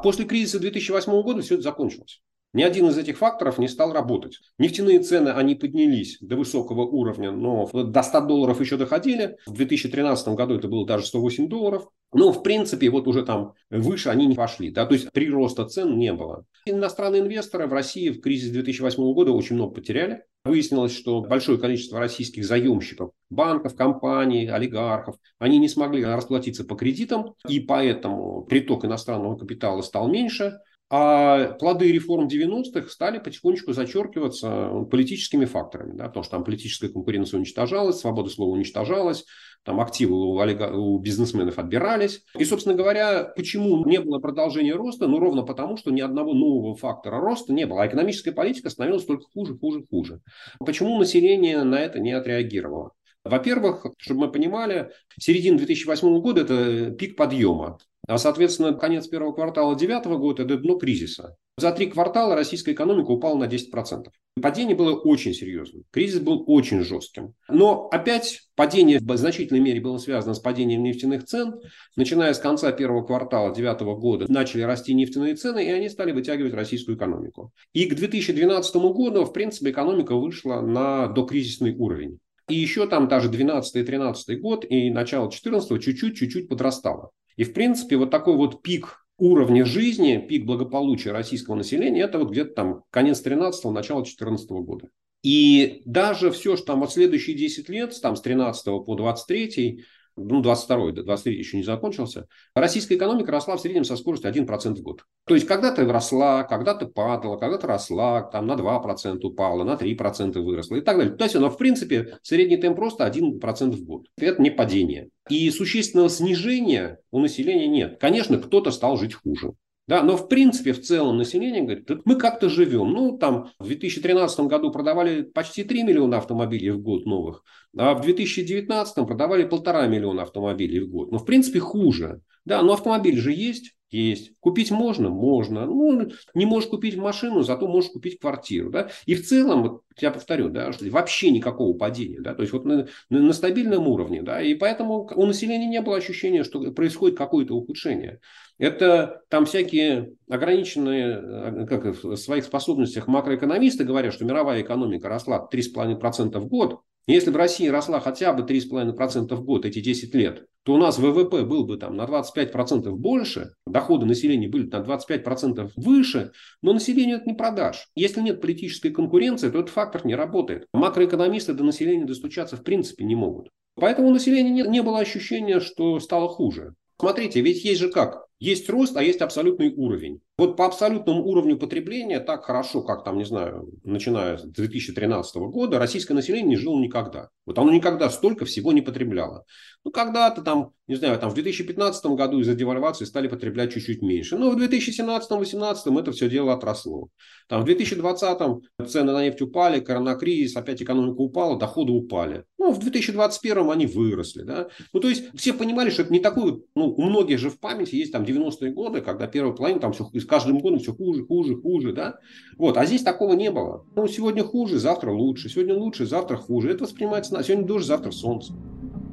После 0.02 0.24
кризиса 0.24 0.58
2008 0.58 1.22
года 1.22 1.42
все 1.42 1.54
это 1.54 1.62
закончилось. 1.64 2.20
Ни 2.54 2.62
один 2.62 2.86
из 2.88 2.96
этих 2.96 3.18
факторов 3.18 3.58
не 3.58 3.68
стал 3.68 3.92
работать. 3.92 4.38
Нефтяные 4.58 5.00
цены, 5.00 5.28
они 5.28 5.54
поднялись 5.54 6.16
до 6.20 6.36
высокого 6.36 6.82
уровня, 6.82 7.30
но 7.30 7.68
до 7.72 8.02
100 8.02 8.22
долларов 8.22 8.60
еще 8.60 8.78
доходили. 8.78 9.36
В 9.46 9.52
2013 9.52 10.28
году 10.28 10.54
это 10.54 10.66
было 10.66 10.86
даже 10.86 11.04
108 11.06 11.48
долларов. 11.48 11.88
Но, 12.14 12.32
в 12.32 12.42
принципе, 12.42 12.88
вот 12.88 13.06
уже 13.06 13.22
там 13.22 13.52
выше 13.68 14.08
они 14.08 14.26
не 14.26 14.34
пошли. 14.34 14.70
Да? 14.70 14.86
То 14.86 14.94
есть 14.94 15.12
прироста 15.12 15.66
цен 15.66 15.98
не 15.98 16.14
было. 16.14 16.46
Иностранные 16.64 17.20
инвесторы 17.20 17.66
в 17.66 17.72
России 17.74 18.08
в 18.08 18.22
кризис 18.22 18.50
2008 18.50 19.12
года 19.12 19.32
очень 19.32 19.56
много 19.56 19.74
потеряли. 19.74 20.24
Выяснилось, 20.48 20.96
что 20.96 21.20
большое 21.20 21.58
количество 21.58 21.98
российских 21.98 22.44
заемщиков, 22.44 23.10
банков, 23.28 23.76
компаний, 23.76 24.46
олигархов, 24.46 25.16
они 25.38 25.58
не 25.58 25.68
смогли 25.68 26.04
расплатиться 26.04 26.64
по 26.64 26.74
кредитам, 26.74 27.34
и 27.46 27.60
поэтому 27.60 28.42
приток 28.42 28.84
иностранного 28.84 29.36
капитала 29.36 29.82
стал 29.82 30.08
меньше, 30.08 30.58
а 30.90 31.52
плоды 31.58 31.92
реформ 31.92 32.28
90-х 32.28 32.88
стали 32.88 33.18
потихонечку 33.18 33.74
зачеркиваться 33.74 34.86
политическими 34.90 35.44
факторами, 35.44 35.94
да, 35.94 36.06
потому 36.06 36.22
что 36.22 36.36
там 36.36 36.44
политическая 36.44 36.88
конкуренция 36.88 37.38
уничтожалась, 37.38 38.00
свобода 38.00 38.30
слова 38.30 38.52
уничтожалась, 38.52 39.26
там 39.64 39.80
активы 39.80 40.14
у, 40.14 40.38
олига... 40.38 40.70
у 40.70 40.98
бизнесменов 40.98 41.58
отбирались. 41.58 42.24
И, 42.38 42.44
собственно 42.44 42.74
говоря, 42.74 43.24
почему 43.36 43.84
не 43.84 44.00
было 44.00 44.18
продолжения 44.18 44.74
роста? 44.74 45.06
Ну, 45.06 45.18
ровно 45.18 45.42
потому, 45.42 45.76
что 45.76 45.90
ни 45.90 46.00
одного 46.00 46.32
нового 46.32 46.74
фактора 46.74 47.20
роста 47.20 47.52
не 47.52 47.66
было. 47.66 47.82
А 47.82 47.86
экономическая 47.86 48.32
политика 48.32 48.70
становилась 48.70 49.04
только 49.04 49.24
хуже, 49.24 49.58
хуже, 49.58 49.84
хуже. 49.90 50.20
Почему 50.58 50.98
население 50.98 51.62
на 51.64 51.80
это 51.80 52.00
не 52.00 52.12
отреагировало? 52.12 52.92
Во-первых, 53.24 53.84
чтобы 53.98 54.20
мы 54.20 54.32
понимали, 54.32 54.90
середина 55.18 55.58
2008 55.58 56.20
года– 56.20 56.40
это 56.42 56.90
пик 56.92 57.16
подъема. 57.16 57.78
А, 58.08 58.16
соответственно, 58.16 58.72
конец 58.72 59.06
первого 59.06 59.32
квартала 59.32 59.76
2009 59.76 60.18
года– 60.18 60.42
это 60.44 60.56
дно 60.56 60.78
кризиса. 60.78 61.36
За 61.58 61.72
три 61.72 61.88
квартала 61.88 62.34
российская 62.34 62.72
экономика 62.72 63.10
упала 63.10 63.36
на 63.36 63.44
10%. 63.44 64.06
Падение 64.40 64.74
было 64.74 64.94
очень 64.94 65.34
серьезным. 65.34 65.84
Кризис 65.90 66.20
был 66.20 66.42
очень 66.46 66.82
жестким. 66.82 67.34
Но 67.48 67.88
опять 67.90 68.48
падение 68.54 68.98
в 68.98 69.16
значительной 69.16 69.60
мере 69.60 69.82
было 69.82 69.98
связано 69.98 70.32
с 70.32 70.38
падением 70.38 70.84
нефтяных 70.84 71.24
цен. 71.24 71.60
Начиная 71.96 72.32
с 72.32 72.38
конца 72.38 72.72
первого 72.72 73.04
квартала 73.04 73.52
2009 73.52 74.00
года 74.00 74.32
начали 74.32 74.62
расти 74.62 74.94
нефтяные 74.94 75.34
цены, 75.34 75.66
и 75.66 75.70
они 75.70 75.90
стали 75.90 76.12
вытягивать 76.12 76.54
российскую 76.54 76.96
экономику. 76.96 77.52
И 77.74 77.84
к 77.84 77.94
2012 77.94 78.74
году, 78.76 79.26
в 79.26 79.34
принципе, 79.34 79.70
экономика 79.70 80.16
вышла 80.16 80.62
на 80.62 81.08
докризисный 81.08 81.74
уровень. 81.76 82.20
И 82.48 82.54
еще 82.54 82.86
там 82.86 83.08
даже 83.08 83.28
12-13 83.30 84.36
год 84.36 84.64
и 84.66 84.90
начало 84.90 85.30
14 85.30 85.82
чуть-чуть, 85.82 86.16
чуть-чуть 86.16 86.48
подрастало. 86.48 87.10
И, 87.38 87.44
в 87.44 87.54
принципе, 87.54 87.96
вот 87.96 88.10
такой 88.10 88.36
вот 88.36 88.62
пик 88.62 89.06
уровня 89.16 89.64
жизни, 89.64 90.18
пик 90.28 90.44
благополучия 90.44 91.12
российского 91.12 91.54
населения, 91.54 92.02
это 92.02 92.18
вот 92.18 92.30
где-то 92.30 92.52
там 92.52 92.84
конец 92.90 93.24
13-го, 93.24 93.70
начало 93.70 94.04
14 94.04 94.50
года. 94.50 94.88
И 95.22 95.82
даже 95.84 96.32
все, 96.32 96.56
что 96.56 96.66
там 96.66 96.80
вот 96.80 96.92
следующие 96.92 97.36
10 97.36 97.68
лет, 97.68 97.96
там 98.02 98.16
с 98.16 98.22
13 98.22 98.64
по 98.84 98.94
23 98.96 99.84
ну, 100.18 100.40
22 100.40 100.92
до 100.92 101.02
23 101.02 101.36
еще 101.36 101.56
не 101.56 101.62
закончился, 101.62 102.26
российская 102.54 102.96
экономика 102.96 103.32
росла 103.32 103.56
в 103.56 103.60
среднем 103.60 103.84
со 103.84 103.96
скоростью 103.96 104.30
1% 104.30 104.76
в 104.76 104.82
год. 104.82 105.04
То 105.26 105.34
есть, 105.34 105.46
когда-то 105.46 105.84
росла, 105.90 106.44
когда-то 106.44 106.86
падала, 106.86 107.36
когда-то 107.36 107.66
росла, 107.66 108.22
там 108.22 108.46
на 108.46 108.54
2% 108.54 109.18
упала, 109.22 109.64
на 109.64 109.74
3% 109.74 110.40
выросла 110.40 110.76
и 110.76 110.80
так 110.80 110.98
далее. 110.98 111.14
То 111.14 111.24
есть, 111.24 111.36
она, 111.36 111.50
в 111.50 111.58
принципе, 111.58 112.18
средний 112.22 112.56
темп 112.56 112.76
просто 112.76 113.06
1% 113.06 113.72
в 113.72 113.84
год. 113.84 114.06
Это 114.16 114.42
не 114.42 114.50
падение. 114.50 115.10
И 115.28 115.50
существенного 115.50 116.08
снижения 116.08 116.98
у 117.10 117.20
населения 117.20 117.68
нет. 117.68 117.98
Конечно, 118.00 118.38
кто-то 118.38 118.70
стал 118.70 118.96
жить 118.96 119.14
хуже. 119.14 119.52
Да, 119.88 120.02
но 120.02 120.18
в 120.18 120.28
принципе 120.28 120.74
в 120.74 120.82
целом 120.82 121.16
население 121.16 121.62
говорит, 121.62 121.88
мы 122.04 122.16
как-то 122.16 122.50
живем. 122.50 122.92
Ну, 122.92 123.16
там 123.16 123.50
в 123.58 123.66
2013 123.66 124.40
году 124.40 124.70
продавали 124.70 125.22
почти 125.22 125.64
3 125.64 125.82
миллиона 125.82 126.18
автомобилей 126.18 126.70
в 126.70 126.80
год 126.80 127.06
новых, 127.06 127.42
а 127.76 127.94
в 127.94 128.02
2019 128.02 129.06
продавали 129.06 129.44
полтора 129.44 129.86
миллиона 129.86 130.22
автомобилей 130.22 130.80
в 130.80 130.90
год. 130.90 131.10
Но 131.10 131.18
в 131.18 131.24
принципе 131.24 131.58
хуже. 131.58 132.20
Да, 132.44 132.62
но 132.62 132.74
автомобиль 132.74 133.18
же 133.18 133.32
есть, 133.32 133.77
есть. 133.90 134.32
Купить 134.40 134.70
можно? 134.70 135.08
Можно. 135.08 135.66
Ну, 135.66 136.10
не 136.34 136.46
можешь 136.46 136.68
купить 136.68 136.96
машину, 136.96 137.42
зато 137.42 137.66
можешь 137.66 137.90
купить 137.90 138.20
квартиру. 138.20 138.70
Да? 138.70 138.90
И 139.06 139.14
в 139.14 139.26
целом, 139.26 139.62
вот, 139.62 139.82
я 139.98 140.10
повторю, 140.10 140.48
да, 140.48 140.72
что 140.72 140.88
вообще 140.90 141.30
никакого 141.30 141.76
падения. 141.76 142.20
Да? 142.20 142.34
То 142.34 142.42
есть 142.42 142.52
вот 142.52 142.64
на, 142.64 142.88
на, 143.10 143.20
на 143.20 143.32
стабильном 143.32 143.88
уровне. 143.88 144.22
Да? 144.22 144.42
И 144.42 144.54
поэтому 144.54 145.08
у 145.14 145.26
населения 145.26 145.66
не 145.66 145.80
было 145.80 145.96
ощущения, 145.96 146.44
что 146.44 146.70
происходит 146.72 147.16
какое-то 147.16 147.54
ухудшение. 147.54 148.20
Это 148.58 149.22
там 149.28 149.46
всякие 149.46 150.14
ограниченные 150.28 151.20
э, 151.22 151.66
как, 151.66 152.02
в 152.02 152.16
своих 152.16 152.44
способностях 152.44 153.06
макроэкономисты 153.06 153.84
говорят, 153.84 154.12
что 154.12 154.24
мировая 154.24 154.62
экономика 154.62 155.08
росла 155.08 155.48
3,5% 155.50 156.38
в 156.38 156.46
год. 156.46 156.80
Если 157.08 157.30
бы 157.30 157.38
Россия 157.38 157.72
росла 157.72 158.00
хотя 158.00 158.34
бы 158.34 158.42
3,5% 158.42 159.34
в 159.34 159.42
год 159.42 159.64
эти 159.64 159.80
10 159.80 160.14
лет, 160.14 160.44
то 160.62 160.74
у 160.74 160.76
нас 160.76 160.98
ВВП 160.98 161.42
был 161.42 161.64
бы 161.64 161.78
там 161.78 161.96
на 161.96 162.02
25% 162.02 162.90
больше, 162.90 163.54
доходы 163.66 164.04
населения 164.04 164.46
были 164.46 164.68
на 164.68 164.82
25% 164.82 165.70
выше, 165.76 166.32
но 166.60 166.74
населению 166.74 167.16
это 167.16 167.24
не 167.24 167.32
продашь. 167.32 167.88
Если 167.94 168.20
нет 168.20 168.42
политической 168.42 168.90
конкуренции, 168.90 169.48
то 169.48 169.60
этот 169.60 169.70
фактор 169.70 170.04
не 170.04 170.14
работает. 170.14 170.66
Макроэкономисты 170.74 171.54
до 171.54 171.64
населения 171.64 172.04
достучаться 172.04 172.58
в 172.58 172.62
принципе 172.62 173.04
не 173.04 173.14
могут. 173.14 173.48
Поэтому 173.76 174.08
у 174.08 174.12
населения 174.12 174.50
не, 174.50 174.62
не 174.68 174.82
было 174.82 174.98
ощущения, 174.98 175.60
что 175.60 176.00
стало 176.00 176.28
хуже. 176.28 176.74
Смотрите, 177.00 177.40
ведь 177.40 177.64
есть 177.64 177.80
же 177.80 177.88
как? 177.88 178.26
Есть 178.38 178.68
рост, 178.68 178.94
а 178.98 179.02
есть 179.02 179.22
абсолютный 179.22 179.72
уровень. 179.74 180.20
Вот 180.38 180.56
по 180.56 180.66
абсолютному 180.66 181.24
уровню 181.24 181.58
потребления 181.58 182.20
так 182.20 182.44
хорошо, 182.44 182.82
как 182.82 183.02
там, 183.02 183.18
не 183.18 183.24
знаю, 183.24 183.68
начиная 183.82 184.38
с 184.38 184.44
2013 184.44 185.34
года, 185.36 185.80
российское 185.80 186.14
население 186.14 186.50
не 186.50 186.56
жило 186.56 186.78
никогда. 186.78 187.30
Вот 187.44 187.58
оно 187.58 187.72
никогда 187.72 188.08
столько 188.08 188.44
всего 188.44 188.72
не 188.72 188.80
потребляло. 188.80 189.44
Ну, 189.82 189.90
когда-то 189.90 190.42
там, 190.42 190.70
не 190.86 190.94
знаю, 190.94 191.18
там 191.18 191.30
в 191.30 191.34
2015 191.34 192.06
году 192.06 192.38
из-за 192.40 192.54
девальвации 192.54 193.04
стали 193.04 193.26
потреблять 193.26 193.72
чуть-чуть 193.72 194.00
меньше. 194.00 194.36
Но 194.36 194.50
в 194.50 194.58
2017-2018 194.58 196.00
это 196.00 196.12
все 196.12 196.28
дело 196.28 196.52
отросло. 196.52 197.08
Там 197.48 197.62
в 197.62 197.64
2020 197.64 198.38
цены 198.86 199.12
на 199.12 199.24
нефть 199.24 199.40
упали, 199.40 199.80
коронакризис, 199.80 200.56
опять 200.56 200.82
экономика 200.82 201.20
упала, 201.20 201.58
доходы 201.58 201.92
упали. 201.92 202.44
Ну, 202.58 202.72
в 202.72 202.78
2021 202.78 203.70
они 203.70 203.86
выросли. 203.86 204.42
Да? 204.42 204.68
Ну, 204.92 205.00
то 205.00 205.08
есть 205.08 205.24
все 205.34 205.52
понимали, 205.52 205.90
что 205.90 206.02
это 206.02 206.12
не 206.12 206.20
такой, 206.20 206.62
ну, 206.76 206.90
у 206.90 207.02
многих 207.02 207.38
же 207.38 207.50
в 207.50 207.58
памяти 207.58 207.96
есть 207.96 208.12
там 208.12 208.24
90-е 208.24 208.72
годы, 208.72 209.00
когда 209.00 209.26
первая 209.26 209.54
половина 209.54 209.80
там 209.80 209.92
все, 209.94 210.08
с 210.12 210.26
каждым 210.28 210.60
годом 210.60 210.78
все 210.78 210.94
хуже, 210.94 211.24
хуже, 211.24 211.56
хуже, 211.56 211.92
да. 211.92 212.18
Вот, 212.56 212.76
а 212.76 212.86
здесь 212.86 213.02
такого 213.02 213.32
не 213.32 213.50
было. 213.50 213.84
Ну, 213.96 214.06
сегодня 214.06 214.44
хуже, 214.44 214.78
завтра 214.78 215.10
лучше, 215.10 215.48
сегодня 215.48 215.74
лучше, 215.74 216.06
завтра 216.06 216.36
хуже. 216.36 216.70
Это 216.70 216.84
воспринимается 216.84 217.34
на 217.34 217.42
сегодня 217.42 217.66
дождь, 217.66 217.86
завтра 217.86 218.12
солнце. 218.12 218.52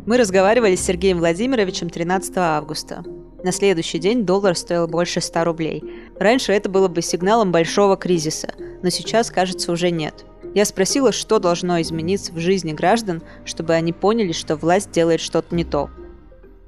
Мы 0.05 0.17
разговаривали 0.17 0.75
с 0.75 0.85
Сергеем 0.85 1.17
Владимировичем 1.17 1.89
13 1.89 2.37
августа. 2.37 3.03
На 3.43 3.51
следующий 3.51 3.97
день 3.97 4.23
доллар 4.23 4.55
стоил 4.55 4.87
больше 4.87 5.21
100 5.21 5.43
рублей. 5.43 5.83
Раньше 6.19 6.51
это 6.51 6.69
было 6.69 6.87
бы 6.87 7.01
сигналом 7.01 7.51
большого 7.51 7.97
кризиса, 7.97 8.49
но 8.83 8.89
сейчас, 8.89 9.31
кажется, 9.31 9.71
уже 9.71 9.89
нет. 9.89 10.25
Я 10.55 10.65
спросила, 10.65 11.11
что 11.11 11.39
должно 11.39 11.81
измениться 11.81 12.31
в 12.31 12.37
жизни 12.37 12.71
граждан, 12.71 13.21
чтобы 13.43 13.73
они 13.73 13.93
поняли, 13.93 14.31
что 14.31 14.55
власть 14.55 14.91
делает 14.91 15.21
что-то 15.21 15.55
не 15.55 15.63
то. 15.65 15.89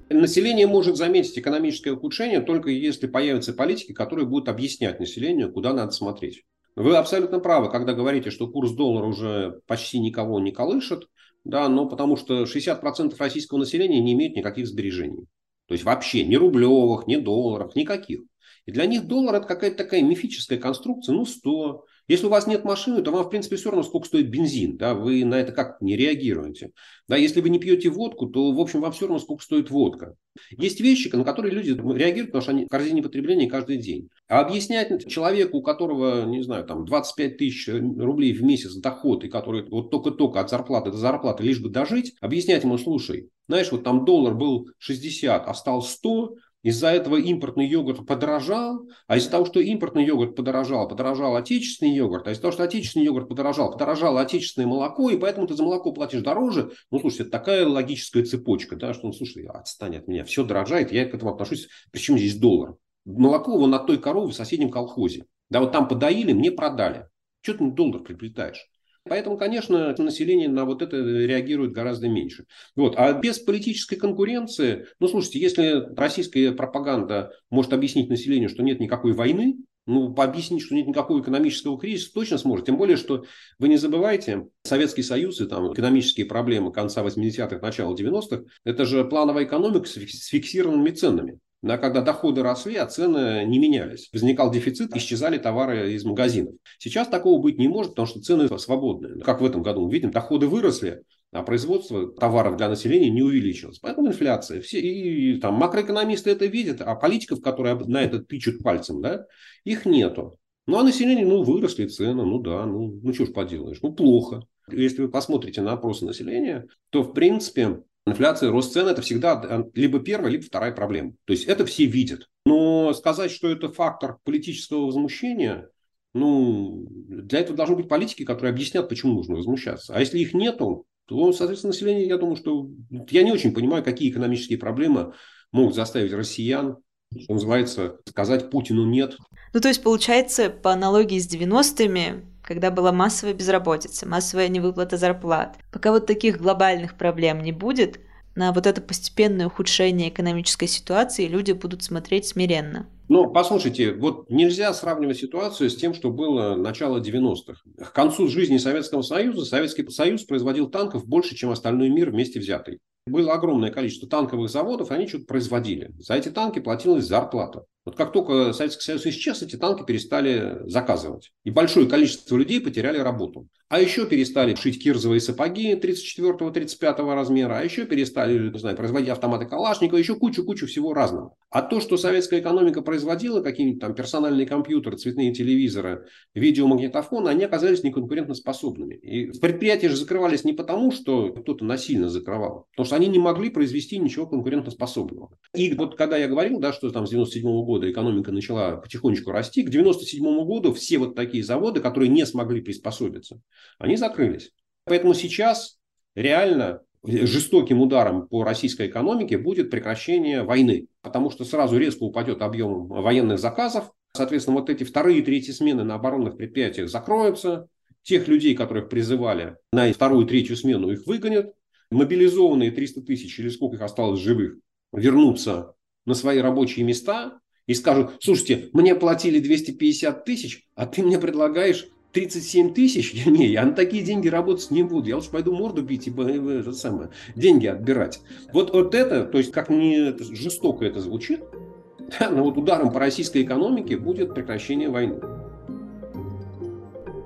Население 0.09 0.67
может 0.67 0.95
заметить 0.95 1.37
экономическое 1.37 1.91
ухудшение 1.91 2.39
только 2.41 2.69
если 2.69 3.07
появятся 3.07 3.53
политики, 3.53 3.93
которые 3.93 4.25
будут 4.25 4.47
объяснять 4.47 4.99
населению, 4.99 5.51
куда 5.51 5.73
надо 5.73 5.91
смотреть. 5.91 6.43
Вы 6.75 6.95
абсолютно 6.95 7.39
правы, 7.39 7.71
когда 7.71 7.93
говорите, 7.93 8.29
что 8.29 8.47
курс 8.47 8.71
доллара 8.71 9.05
уже 9.05 9.61
почти 9.65 9.99
никого 9.99 10.39
не 10.39 10.51
колышет, 10.51 11.09
да, 11.43 11.67
но 11.69 11.87
потому 11.87 12.15
что 12.15 12.43
60% 12.43 13.15
российского 13.17 13.57
населения 13.57 13.99
не 13.99 14.13
имеют 14.13 14.35
никаких 14.35 14.67
сбережений. 14.67 15.25
То 15.67 15.73
есть 15.73 15.83
вообще 15.83 16.23
ни 16.23 16.35
рублевых, 16.35 17.07
ни 17.07 17.17
долларов, 17.17 17.75
никаких. 17.75 18.21
И 18.65 18.71
для 18.71 18.85
них 18.85 19.07
доллар 19.07 19.35
это 19.35 19.47
какая-то 19.47 19.77
такая 19.77 20.01
мифическая 20.01 20.59
конструкция, 20.59 21.15
ну 21.15 21.25
100, 21.25 21.85
если 22.07 22.27
у 22.27 22.29
вас 22.29 22.47
нет 22.47 22.63
машины, 22.63 23.01
то 23.01 23.11
вам, 23.11 23.25
в 23.25 23.29
принципе, 23.29 23.57
все 23.57 23.69
равно, 23.69 23.83
сколько 23.83 24.07
стоит 24.07 24.29
бензин. 24.29 24.77
Да? 24.77 24.93
Вы 24.93 25.25
на 25.25 25.35
это 25.35 25.51
как 25.51 25.81
не 25.81 25.97
реагируете. 25.97 26.71
Да? 27.07 27.17
Если 27.17 27.41
вы 27.41 27.49
не 27.49 27.59
пьете 27.59 27.89
водку, 27.89 28.27
то, 28.27 28.51
в 28.51 28.59
общем, 28.59 28.81
вам 28.81 28.91
все 28.93 29.07
равно, 29.07 29.19
сколько 29.19 29.43
стоит 29.43 29.69
водка. 29.69 30.15
Есть 30.51 30.79
вещи, 30.79 31.09
на 31.13 31.23
которые 31.23 31.53
люди 31.53 31.71
реагируют, 31.71 32.31
потому 32.31 32.41
что 32.41 32.51
они 32.51 32.65
в 32.65 32.69
корзине 32.69 33.01
потребления 33.01 33.49
каждый 33.49 33.77
день. 33.77 34.09
А 34.27 34.39
объяснять 34.39 35.07
человеку, 35.07 35.57
у 35.57 35.61
которого, 35.61 36.25
не 36.25 36.41
знаю, 36.43 36.65
там 36.65 36.85
25 36.85 37.37
тысяч 37.37 37.67
рублей 37.67 38.33
в 38.33 38.43
месяц 38.43 38.75
доход, 38.75 39.23
и 39.23 39.29
который 39.29 39.67
вот 39.69 39.91
только-только 39.91 40.39
от 40.39 40.49
зарплаты 40.49 40.91
до 40.91 40.97
зарплаты, 40.97 41.43
лишь 41.43 41.59
бы 41.59 41.69
дожить, 41.69 42.13
объяснять 42.21 42.63
ему, 42.63 42.77
слушай, 42.77 43.29
знаешь, 43.47 43.71
вот 43.71 43.83
там 43.83 44.05
доллар 44.05 44.35
был 44.35 44.69
60, 44.77 45.47
а 45.47 45.53
стал 45.53 45.81
100, 45.81 46.35
из-за 46.67 46.89
этого 46.89 47.15
импортный 47.15 47.65
йогурт 47.65 48.05
подорожал, 48.05 48.89
а 49.07 49.15
из-за 49.15 49.31
того, 49.31 49.45
что 49.45 49.62
импортный 49.62 50.03
йогурт 50.03 50.36
подорожал, 50.36 50.89
подорожал 50.89 51.38
отечественный 51.38 51.93
йогурт, 51.93 52.27
а 52.27 52.31
из-за 52.31 52.41
того, 52.41 52.51
что 52.51 52.63
отечественный 52.63 53.05
йогурт 53.05 53.29
подорожал, 53.29 53.71
подорожало 53.71 54.19
отечественное 54.19 54.67
молоко, 54.67 55.09
и 55.09 55.17
поэтому 55.17 55.47
ты 55.47 55.53
за 55.53 55.63
молоко 55.63 55.93
платишь 55.93 56.24
дороже. 56.24 56.74
Ну, 56.91 57.00
слушайте, 57.00 57.24
это 57.24 57.31
такая 57.31 57.65
логическая 57.65 58.25
цепочка, 58.25 58.75
да, 58.75 58.93
что, 58.93 59.07
ну, 59.07 59.13
слушай, 59.13 59.45
отстань 59.45 59.95
от 59.95 60.09
меня, 60.09 60.25
все 60.25 60.43
дорожает, 60.43 60.91
я 60.91 61.05
к 61.05 61.15
этому 61.15 61.31
отношусь, 61.31 61.69
причем 61.91 62.17
здесь 62.17 62.36
доллар. 62.36 62.75
Молоко 63.05 63.53
его 63.53 63.67
на 63.67 63.79
той 63.79 63.97
корове 63.97 64.33
в 64.33 64.36
соседнем 64.36 64.69
колхозе. 64.69 65.25
Да, 65.50 65.62
вот 65.62 65.71
там 65.71 65.88
подоили, 65.88 66.33
мне 66.33 66.51
продали. 66.51 67.07
Что 67.39 67.53
ты 67.53 67.71
доллар 67.71 68.01
приплетаешь? 68.01 68.67
Поэтому, 69.07 69.37
конечно, 69.37 69.95
население 69.97 70.49
на 70.49 70.65
вот 70.65 70.81
это 70.81 70.97
реагирует 70.97 71.71
гораздо 71.71 72.07
меньше. 72.09 72.45
Вот. 72.75 72.95
А 72.97 73.13
без 73.13 73.39
политической 73.39 73.95
конкуренции, 73.95 74.87
ну, 74.99 75.07
слушайте, 75.07 75.39
если 75.39 75.83
российская 75.95 76.51
пропаганда 76.51 77.31
может 77.49 77.73
объяснить 77.73 78.09
населению, 78.09 78.49
что 78.49 78.63
нет 78.63 78.79
никакой 78.79 79.13
войны, 79.13 79.57
ну, 79.87 80.13
объяснить, 80.17 80.63
что 80.63 80.75
нет 80.75 80.85
никакого 80.85 81.21
экономического 81.21 81.79
кризиса, 81.79 82.11
точно 82.13 82.37
сможет. 82.37 82.65
Тем 82.65 82.77
более, 82.77 82.97
что 82.97 83.23
вы 83.57 83.69
не 83.69 83.77
забывайте, 83.77 84.47
Советский 84.63 85.01
Союз 85.01 85.39
и 85.39 85.45
там 85.45 85.73
экономические 85.73 86.25
проблемы 86.25 86.73
конца 86.73 87.03
80-х, 87.03 87.59
начала 87.59 87.95
90-х, 87.95 88.43
это 88.65 88.85
же 88.85 89.05
плановая 89.05 89.45
экономика 89.45 89.87
с 89.87 89.93
фиксированными 89.93 90.89
ценами. 90.89 91.39
Да, 91.63 91.77
когда 91.79 92.01
доходы 92.01 92.43
росли, 92.43 92.75
а 92.75 92.85
цены 92.85 93.43
не 93.45 93.57
менялись. 93.57 94.09
Возникал 94.13 94.51
дефицит, 94.51 94.95
исчезали 94.95 95.39
товары 95.39 95.93
из 95.93 96.05
магазинов. 96.05 96.53
Сейчас 96.77 97.07
такого 97.07 97.41
быть 97.41 97.57
не 97.57 97.67
может, 97.67 97.93
потому 97.93 98.07
что 98.07 98.21
цены 98.21 98.47
свободные. 98.59 99.19
Как 99.23 99.41
в 99.41 99.45
этом 99.45 99.63
году 99.63 99.85
мы 99.85 99.91
видим, 99.91 100.11
доходы 100.11 100.47
выросли, 100.47 101.01
а 101.31 101.41
производство 101.41 102.11
товаров 102.11 102.57
для 102.57 102.69
населения 102.69 103.09
не 103.09 103.23
увеличилось. 103.23 103.79
Поэтому 103.79 104.07
инфляция. 104.07 104.61
Все, 104.61 104.79
и, 104.79 105.39
там 105.39 105.55
макроэкономисты 105.55 106.29
это 106.29 106.45
видят, 106.45 106.81
а 106.81 106.93
политиков, 106.95 107.41
которые 107.41 107.75
на 107.75 108.03
это 108.03 108.19
тычут 108.19 108.61
пальцем, 108.61 109.01
да, 109.01 109.25
их 109.63 109.85
нету. 109.85 110.37
Ну, 110.67 110.77
а 110.77 110.83
население, 110.83 111.25
ну, 111.25 111.43
выросли 111.43 111.87
цены, 111.87 112.23
ну 112.23 112.39
да, 112.39 112.65
ну, 112.65 112.99
ну 113.01 113.13
что 113.13 113.25
ж 113.25 113.33
поделаешь, 113.33 113.79
ну, 113.81 113.93
плохо. 113.93 114.45
Если 114.69 115.01
вы 115.01 115.09
посмотрите 115.09 115.61
на 115.61 115.73
опросы 115.73 116.05
населения, 116.05 116.67
то, 116.89 117.03
в 117.03 117.13
принципе, 117.13 117.81
Инфляция, 118.07 118.51
рост 118.51 118.71
цен– 118.71 118.87
это 118.89 119.01
всегда 119.01 119.41
э, 119.43 119.63
либо 119.73 119.99
первая, 119.99 120.31
либо 120.31 120.43
вторая 120.43 120.71
проблема. 120.71 121.11
То 121.25 121.33
есть 121.33 121.45
это 121.45 121.65
все 121.65 121.85
видят. 121.85 122.29
Но 122.45 122.93
сказать, 122.93 123.31
что 123.31 123.49
это 123.49 123.67
фактор 123.67 124.17
политического 124.23 124.85
возмущения, 124.85 125.69
ну, 126.13 126.87
для 126.89 127.39
этого 127.39 127.57
должны 127.57 127.75
быть 127.75 127.89
политики, 127.89 128.23
которые 128.23 128.51
объяснят, 128.51 128.87
почему 128.87 129.13
нужно 129.13 129.35
возмущаться. 129.35 129.93
А 129.93 129.99
если 129.99 130.19
их 130.19 130.33
нету, 130.33 130.85
то, 131.05 131.33
соответственно, 131.33 131.73
население, 131.73 132.07
я 132.07 132.17
думаю, 132.17 132.37
что... 132.37 132.69
Я 133.09 133.23
не 133.23 133.33
очень 133.33 133.53
понимаю, 133.53 133.83
какие 133.83 134.09
экономические 134.09 134.57
проблемы 134.57 135.13
могут 135.51 135.75
заставить 135.75 136.13
россиян, 136.13 136.77
что 137.19 137.34
называется, 137.34 137.97
сказать 138.05 138.49
Путину 138.49 138.86
«нет». 138.86 139.17
Ну, 139.53 139.60
то 139.60 139.67
есть, 139.67 139.84
получается, 139.84 140.49
по 140.49 140.71
аналогии 140.71 141.19
с 141.19 141.29
90-ми, 141.29 142.23
когда 142.47 142.71
была 142.71 142.93
массовая 142.93 143.33
безработица, 143.33 144.07
массовая 144.07 144.47
невыплата 144.47 144.95
зарплат. 144.95 145.57
Пока 145.69 145.91
вот 145.91 146.05
таких 146.05 146.38
глобальных 146.38 146.95
проблем 146.95 147.41
не 147.41 147.51
будет, 147.51 147.99
на 148.36 148.53
вот 148.53 148.65
это 148.65 148.79
постепенное 148.79 149.47
ухудшение 149.47 150.07
экономической 150.07 150.67
ситуации 150.67 151.27
люди 151.27 151.51
будут 151.51 151.83
смотреть 151.83 152.27
смиренно. 152.27 152.88
Ну, 153.10 153.29
послушайте, 153.29 153.93
вот 153.93 154.29
нельзя 154.29 154.73
сравнивать 154.73 155.17
ситуацию 155.17 155.69
с 155.69 155.75
тем, 155.75 155.93
что 155.93 156.10
было 156.10 156.55
начало 156.55 157.01
90-х. 157.01 157.62
К 157.83 157.91
концу 157.91 158.29
жизни 158.29 158.57
Советского 158.57 159.01
Союза 159.01 159.43
Советский 159.43 159.86
Союз 159.89 160.23
производил 160.23 160.69
танков 160.69 161.05
больше, 161.05 161.36
чем 161.36 161.49
остальной 161.49 161.89
мир 161.89 162.12
вместе 162.12 162.39
взятый. 162.39 162.79
Было 163.07 163.33
огромное 163.33 163.71
количество 163.71 164.07
танковых 164.07 164.49
заводов, 164.49 164.91
они 164.91 165.07
что-то 165.07 165.25
производили. 165.25 165.91
За 165.99 166.13
эти 166.13 166.29
танки 166.29 166.60
платилась 166.60 167.05
зарплата. 167.05 167.65
Вот 167.88 167.95
как 167.95 168.12
только 168.12 168.52
Советский 168.52 168.84
Союз 168.84 169.06
исчез, 169.06 169.41
эти 169.41 169.56
танки 169.56 169.86
перестали 169.86 170.58
заказывать. 170.69 171.32
И 171.45 171.52
большое 171.52 171.88
количество 171.88 172.36
людей 172.36 172.60
потеряли 172.60 172.97
работу. 172.97 173.47
А 173.69 173.80
еще 173.80 174.06
перестали 174.06 174.56
шить 174.56 174.84
кирзовые 174.84 175.21
сапоги 175.21 175.73
34-35 175.73 177.13
размера, 177.13 177.60
а 177.60 177.63
еще 177.63 177.86
перестали, 177.86 178.50
не 178.50 178.60
знаю, 178.60 178.76
производить 178.76 179.08
автоматы 179.08 179.45
Калашникова, 179.45 179.97
еще 179.97 180.15
кучу-кучу 180.15 180.67
всего 180.67 180.93
разного. 180.93 181.34
А 181.49 181.62
то, 181.62 181.79
что 181.79 181.95
советская 181.95 182.41
экономика 182.41 182.81
производила, 182.81 183.41
какие-нибудь 183.41 183.79
там 183.79 183.95
персональные 183.95 184.45
компьютеры, 184.45 184.97
цветные 184.97 185.33
телевизоры, 185.33 186.07
видеомагнитофоны, 186.33 187.29
они 187.29 187.45
оказались 187.45 187.83
неконкурентоспособными. 187.83 188.95
И 188.95 189.39
предприятия 189.39 189.88
же 189.88 189.95
закрывались 189.95 190.43
не 190.43 190.51
потому, 190.51 190.91
что 190.91 191.31
кто-то 191.31 191.63
насильно 191.63 192.10
закрывал, 192.10 192.67
потому 192.71 192.86
что 192.86 192.97
они 192.97 193.07
не 193.07 193.19
могли 193.19 193.49
произвести 193.49 193.97
ничего 193.97 194.27
конкурентоспособного. 194.27 195.38
И 195.55 195.73
вот 195.73 195.95
когда 195.95 196.17
я 196.17 196.27
говорил, 196.27 196.60
да, 196.60 196.73
что 196.73 196.89
там 196.89 197.07
с 197.07 197.12
97 197.12 197.43
года 197.43 197.77
года 197.77 197.91
экономика 197.91 198.31
начала 198.31 198.77
потихонечку 198.77 199.31
расти, 199.31 199.63
к 199.63 199.69
1997 199.69 200.45
году 200.45 200.73
все 200.73 200.97
вот 200.97 201.15
такие 201.15 201.43
заводы, 201.43 201.79
которые 201.79 202.10
не 202.10 202.25
смогли 202.25 202.62
приспособиться, 202.62 203.39
они 203.77 203.95
закрылись. 203.97 204.51
Поэтому 204.86 205.13
сейчас 205.13 205.79
реально 206.15 206.81
жестоким 207.03 207.81
ударом 207.81 208.27
по 208.27 208.43
российской 208.43 208.88
экономике 208.88 209.38
будет 209.38 209.69
прекращение 209.69 210.43
войны, 210.43 210.88
потому 211.01 211.29
что 211.29 211.45
сразу 211.45 211.77
резко 211.77 212.03
упадет 212.03 212.41
объем 212.41 212.88
военных 212.88 213.39
заказов, 213.39 213.91
соответственно, 214.13 214.57
вот 214.60 214.69
эти 214.69 214.83
вторые 214.83 215.19
и 215.19 215.21
третьи 215.21 215.51
смены 215.51 215.83
на 215.83 215.95
оборонных 215.95 216.38
предприятиях 216.38 216.89
закроются, 216.89 217.67
тех 218.03 218.27
людей, 218.27 218.55
которых 218.55 218.89
призывали 218.89 219.57
на 219.71 219.91
вторую 219.91 220.25
и 220.25 220.29
третью 220.29 220.55
смену, 220.55 220.89
их 220.91 221.05
выгонят, 221.05 221.53
мобилизованные 221.91 222.71
300 222.71 223.01
тысяч 223.01 223.38
или 223.39 223.49
сколько 223.49 223.75
их 223.75 223.81
осталось 223.81 224.19
живых 224.19 224.57
вернутся 224.93 225.75
на 226.05 226.13
свои 226.13 226.39
рабочие 226.39 226.86
места, 226.86 227.39
и 227.67 227.73
скажут, 227.73 228.15
слушайте, 228.21 228.69
мне 228.71 228.95
платили 228.95 229.39
250 229.39 230.23
тысяч, 230.25 230.65
а 230.73 230.88
ты 230.88 231.03
мне 231.03 231.19
предлагаешь 231.19 231.88
37 232.13 232.74
тысяч? 232.74 233.13
Не, 233.26 233.48
я 233.48 233.65
на 233.65 233.74
такие 233.74 234.04
деньги 234.04 234.28
работать 234.28 234.72
не 234.72 234.84
буду. 234.84 235.10
Я 235.10 235.17
лучше 235.17 235.30
пойду 235.30 235.54
морду 235.54 235.82
бить 235.84 236.08
и 236.08 236.12
это 236.12 236.74
самое, 236.74 237.10
деньги 237.36 237.67
отбирать. 237.67 238.22
Вот, 238.54 238.74
вот 238.74 238.96
это, 238.96 239.24
то 239.26 239.38
есть 239.38 239.52
как 239.52 239.70
не 239.70 240.15
жестоко 240.36 240.86
это 240.86 241.00
звучит, 241.00 241.41
да, 242.20 242.30
но 242.30 242.43
вот 242.43 242.58
ударом 242.58 242.91
по 242.91 243.00
российской 243.00 243.43
экономике 243.43 243.98
будет 243.98 244.34
прекращение 244.34 244.89
войны. 244.89 245.20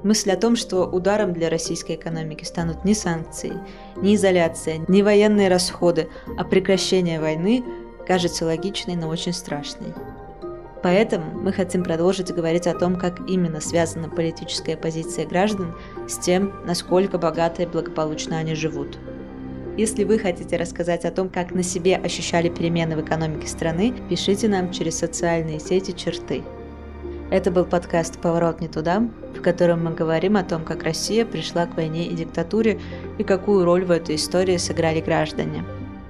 Мысль 0.03 0.31
о 0.31 0.37
том, 0.37 0.55
что 0.55 0.85
ударом 0.87 1.31
для 1.31 1.49
российской 1.49 1.95
экономики 1.95 2.43
станут 2.43 2.83
не 2.83 2.95
санкции, 2.95 3.53
не 3.97 4.15
изоляция, 4.15 4.79
не 4.87 5.03
военные 5.03 5.47
расходы, 5.47 6.09
а 6.37 6.43
прекращение 6.43 7.19
войны, 7.19 7.63
кажется 8.07 8.45
логичной, 8.45 8.95
но 8.95 9.09
очень 9.09 9.31
страшной. 9.31 9.93
Поэтому 10.83 11.39
мы 11.39 11.53
хотим 11.53 11.83
продолжить 11.83 12.33
говорить 12.33 12.65
о 12.65 12.73
том, 12.73 12.95
как 12.95 13.19
именно 13.29 13.61
связана 13.61 14.09
политическая 14.09 14.75
позиция 14.75 15.27
граждан 15.27 15.75
с 16.07 16.17
тем, 16.17 16.53
насколько 16.65 17.17
богато 17.19 17.63
и 17.63 17.67
благополучно 17.67 18.37
они 18.37 18.55
живут. 18.55 18.97
Если 19.77 20.03
вы 20.03 20.19
хотите 20.19 20.57
рассказать 20.57 21.05
о 21.05 21.11
том, 21.11 21.29
как 21.29 21.53
на 21.53 21.63
себе 21.63 21.95
ощущали 21.95 22.49
перемены 22.49 22.97
в 22.97 23.01
экономике 23.01 23.47
страны, 23.47 23.93
пишите 24.09 24.47
нам 24.47 24.71
через 24.71 24.97
социальные 24.97 25.59
сети 25.59 25.91
«Черты». 25.91 26.43
Это 27.29 27.51
был 27.51 27.63
подкаст 27.63 28.19
«Поворот 28.19 28.59
не 28.59 28.67
туда», 28.67 29.07
в 29.33 29.41
котором 29.41 29.85
мы 29.85 29.93
говорим 29.93 30.35
о 30.35 30.43
том, 30.43 30.65
как 30.65 30.83
Россия 30.83 31.25
пришла 31.25 31.65
к 31.65 31.77
войне 31.77 32.07
и 32.07 32.15
диктатуре 32.15 32.81
и 33.17 33.23
какую 33.23 33.63
роль 33.63 33.85
в 33.85 33.91
этой 33.91 34.15
истории 34.15 34.57
сыграли 34.57 34.99
граждане. 34.99 35.63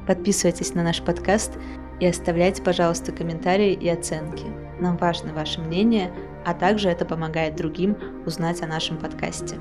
Подписывайтесь 0.08 0.74
на 0.74 0.82
наш 0.84 1.02
подкаст 1.02 1.52
И 2.00 2.08
оставляйте, 2.08 2.64
пожалуйста, 2.64 3.12
комментарии 3.12 3.74
и 3.74 3.88
оценки. 3.88 4.61
Нам 4.82 4.98
важно 4.98 5.32
ваше 5.32 5.62
мнение, 5.62 6.12
а 6.44 6.56
также 6.56 6.90
это 6.90 7.06
помогает 7.06 7.56
другим 7.56 7.96
узнать 8.26 8.64
о 8.64 8.68
нашем 8.68 8.98
подкасте. 8.98 9.58